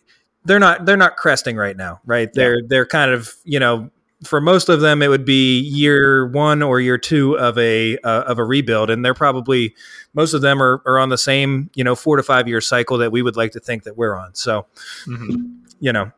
[0.44, 2.30] they're not they're not cresting right now, right?
[2.32, 2.66] They're yeah.
[2.68, 3.90] they're kind of, you know,
[4.24, 8.22] for most of them it would be year one or year two of a uh,
[8.22, 9.74] of a rebuild and they're probably
[10.14, 12.98] most of them are, are on the same you know four to five year cycle
[12.98, 14.66] that we would like to think that we're on so
[15.06, 15.44] mm-hmm.
[15.80, 16.10] you know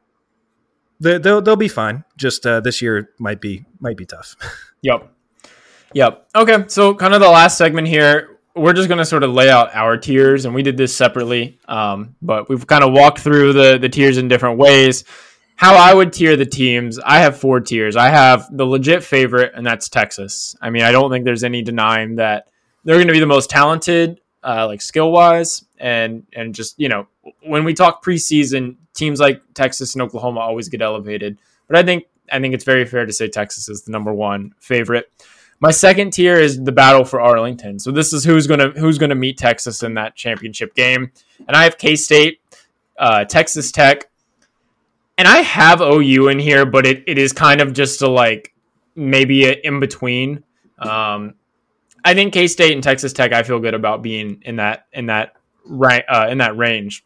[1.00, 4.36] they, they'll, they'll be fine just uh, this year might be might be tough
[4.82, 5.12] yep
[5.94, 6.28] Yep.
[6.34, 6.64] Okay.
[6.68, 9.74] So, kind of the last segment here, we're just going to sort of lay out
[9.74, 13.78] our tiers, and we did this separately, um, but we've kind of walked through the
[13.78, 15.04] the tiers in different ways.
[15.56, 17.96] How I would tier the teams, I have four tiers.
[17.96, 20.54] I have the legit favorite, and that's Texas.
[20.60, 22.48] I mean, I don't think there's any denying that
[22.84, 26.88] they're going to be the most talented, uh, like skill wise, and and just you
[26.88, 27.06] know
[27.42, 31.38] when we talk preseason, teams like Texas and Oklahoma always get elevated.
[31.66, 34.54] But I think I think it's very fair to say Texas is the number one
[34.60, 35.10] favorite.
[35.60, 37.78] My second tier is the battle for Arlington.
[37.78, 41.10] So this is who's gonna who's gonna meet Texas in that championship game,
[41.46, 42.40] and I have K State,
[42.96, 44.08] uh, Texas Tech,
[45.16, 48.54] and I have OU in here, but it, it is kind of just a like
[48.94, 50.44] maybe a in between.
[50.78, 51.34] Um,
[52.04, 53.32] I think K State and Texas Tech.
[53.32, 55.32] I feel good about being in that in that
[55.64, 57.04] right uh, in that range.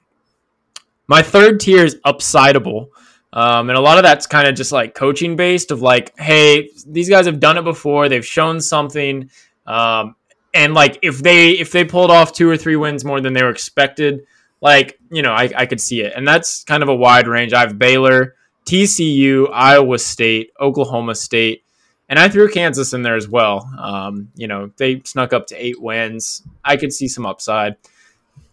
[1.08, 2.88] My third tier is upsideable.
[3.32, 6.70] Um, and a lot of that's kind of just like coaching based of like, hey,
[6.86, 8.08] these guys have done it before.
[8.08, 9.30] They've shown something.
[9.66, 10.16] Um,
[10.54, 13.42] and like if they if they pulled off two or three wins more than they
[13.42, 14.26] were expected,
[14.60, 16.12] like you know, I, I could see it.
[16.14, 17.54] And that's kind of a wide range.
[17.54, 18.34] I have Baylor,
[18.66, 21.64] TCU, Iowa State, Oklahoma State,
[22.08, 23.70] and I threw Kansas in there as well.
[23.78, 26.42] Um, you know, they snuck up to eight wins.
[26.62, 27.76] I could see some upside.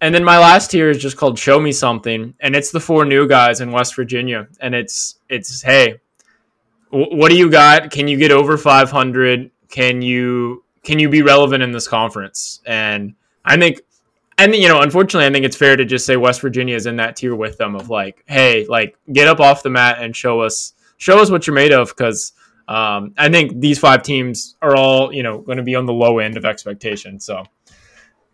[0.01, 3.03] And then my last tier is just called "Show Me Something," and it's the four
[3.03, 5.99] new guys in West Virginia, and it's it's hey,
[6.91, 7.91] w- what do you got?
[7.91, 9.51] Can you get over 500?
[9.69, 12.61] Can you can you be relevant in this conference?
[12.65, 13.81] And I think,
[14.37, 16.95] and you know, unfortunately, I think it's fair to just say West Virginia is in
[16.97, 20.39] that tier with them of like, hey, like get up off the mat and show
[20.39, 22.33] us show us what you're made of because.
[22.67, 25.91] Um, I think these five teams are all, you know, going to be on the
[25.91, 27.19] low end of expectation.
[27.19, 27.43] So,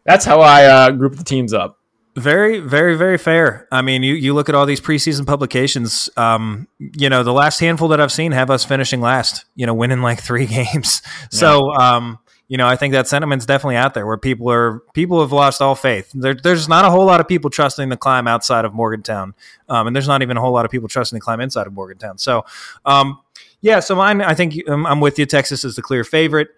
[0.06, 1.80] that's how I uh, group the teams up.
[2.16, 3.68] Very, very, very fair.
[3.74, 6.10] I mean, you, you look at all these preseason publications.
[6.16, 9.44] Um, you know, the last handful that I've seen have us finishing last.
[9.56, 11.02] You know, winning like three games.
[11.30, 15.20] So, um, you know, I think that sentiment's definitely out there where people are people
[15.20, 16.12] have lost all faith.
[16.14, 19.34] There, there's not a whole lot of people trusting the climb outside of Morgantown,
[19.68, 21.74] um, and there's not even a whole lot of people trusting the climb inside of
[21.74, 22.18] Morgantown.
[22.18, 22.46] So,
[22.86, 23.20] um,
[23.62, 24.22] yeah, so mine.
[24.22, 25.26] I think um, I'm with you.
[25.26, 26.50] Texas is the clear favorite.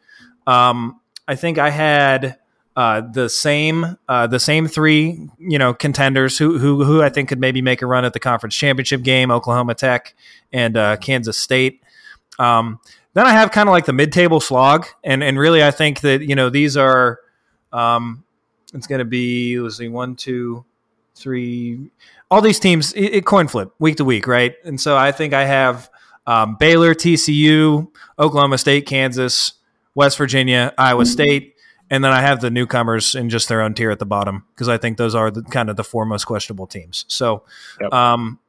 [0.46, 2.38] Um, I think I had
[2.78, 7.28] uh, the same uh, the same three you know contenders who, who who I think
[7.28, 10.14] could maybe make a run at the conference championship game: Oklahoma Tech
[10.54, 11.82] and uh, Kansas State.
[12.38, 12.80] Um,
[13.16, 16.02] then I have kind of like the mid table slog, and and really I think
[16.02, 17.20] that you know these are
[17.74, 18.24] um,
[18.76, 20.64] it's going to be let's see one two
[21.16, 21.90] three
[22.30, 25.34] all these teams it, it, coin flip week to week right, and so I think
[25.34, 25.90] I have
[26.28, 27.88] um, Baylor, TCU,
[28.20, 29.54] Oklahoma State, Kansas,
[29.96, 31.56] West Virginia, Iowa State
[31.90, 34.68] and then I have the newcomers in just their own tier at the bottom because
[34.68, 37.06] I think those are the, kind of the four most questionable teams.
[37.08, 37.44] So,
[37.80, 37.94] yep.
[37.94, 38.40] um,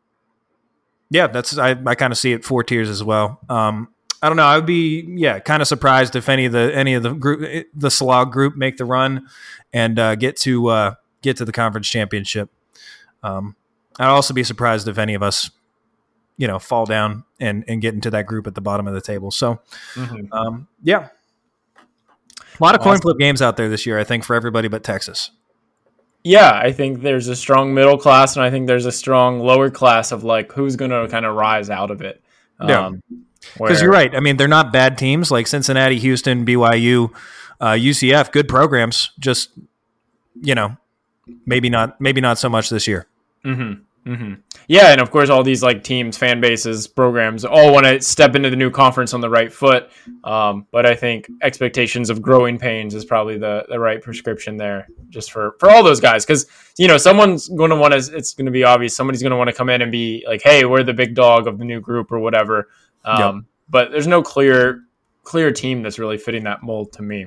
[1.11, 3.41] yeah, that's I, I kind of see it four tiers as well.
[3.49, 3.89] Um,
[4.21, 4.45] I don't know.
[4.45, 7.67] I would be yeah, kind of surprised if any of the any of the group
[7.75, 9.29] the slog group make the run
[9.73, 12.51] and uh, get to uh, get to the conference championship.
[13.23, 13.55] Um,
[13.99, 15.51] I'd also be surprised if any of us,
[16.37, 19.01] you know, fall down and and get into that group at the bottom of the
[19.01, 19.31] table.
[19.31, 19.61] So,
[19.95, 20.33] mm-hmm.
[20.33, 21.09] um, yeah,
[22.59, 24.83] a lot of coin flip games out there this year, I think, for everybody but
[24.83, 25.31] Texas.
[26.25, 29.71] Yeah, I think there's a strong middle class, and I think there's a strong lower
[29.71, 32.21] class of like who's going to kind of rise out of it.
[32.63, 33.03] Yeah, um,
[33.57, 34.15] because you're right.
[34.15, 37.15] I mean, they're not bad teams like Cincinnati, Houston, BYU,
[37.61, 38.33] uh, UCF.
[38.33, 39.51] Good programs, just
[40.43, 40.77] you know,
[41.47, 43.07] maybe not, maybe not so much this year.
[43.45, 43.83] Mm-hmm.
[44.09, 44.35] Mm-hmm.
[44.69, 48.35] Yeah, and of course, all these like teams, fan bases, programs all want to step
[48.35, 49.91] into the new conference on the right foot.
[50.25, 54.89] Um, but I think expectations of growing pains is probably the the right prescription there,
[55.11, 56.47] just for for all those guys, because
[56.79, 58.17] you know someone's going to want to.
[58.17, 60.41] It's going to be obvious somebody's going to want to come in and be like,
[60.43, 62.69] "Hey, we're the big dog of the new group" or whatever.
[63.05, 63.45] Um, yep.
[63.69, 64.85] But there's no clear
[65.23, 67.27] clear team that's really fitting that mold to me.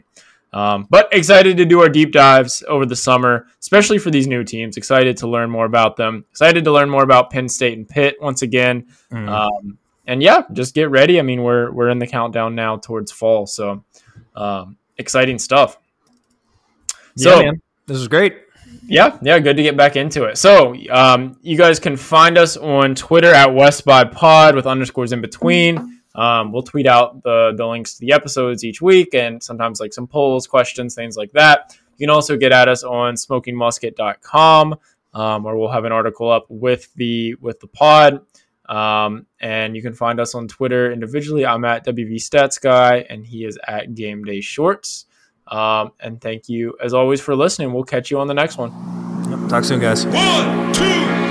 [0.53, 4.43] Um, but excited to do our deep dives over the summer, especially for these new
[4.43, 4.75] teams.
[4.75, 6.25] Excited to learn more about them.
[6.31, 8.87] Excited to learn more about Penn State and Pitt once again.
[9.11, 9.29] Mm.
[9.29, 9.77] Um,
[10.07, 11.19] and yeah, just get ready.
[11.19, 13.85] I mean, we're we're in the countdown now towards fall, so
[14.35, 15.77] um, exciting stuff.
[17.15, 17.51] So yeah,
[17.85, 18.35] this is great.
[18.87, 20.37] Yeah, yeah, good to get back into it.
[20.37, 25.13] So, um, you guys can find us on Twitter at West by Pod with underscores
[25.13, 26.00] in between.
[26.13, 29.93] Um, we'll tweet out the the links to the episodes each week and sometimes like
[29.93, 31.77] some polls, questions, things like that.
[31.97, 34.75] You can also get at us on smokingmusket.com
[35.13, 38.21] um, or we'll have an article up with the with the pod.
[38.67, 41.45] Um, and you can find us on Twitter individually.
[41.45, 45.05] I'm at WV Stats Guy and he is at Game Day Shorts.
[45.47, 47.73] Um, and thank you as always for listening.
[47.73, 48.71] We'll catch you on the next one.
[49.49, 50.05] Talk soon, guys.
[50.05, 51.30] One, two,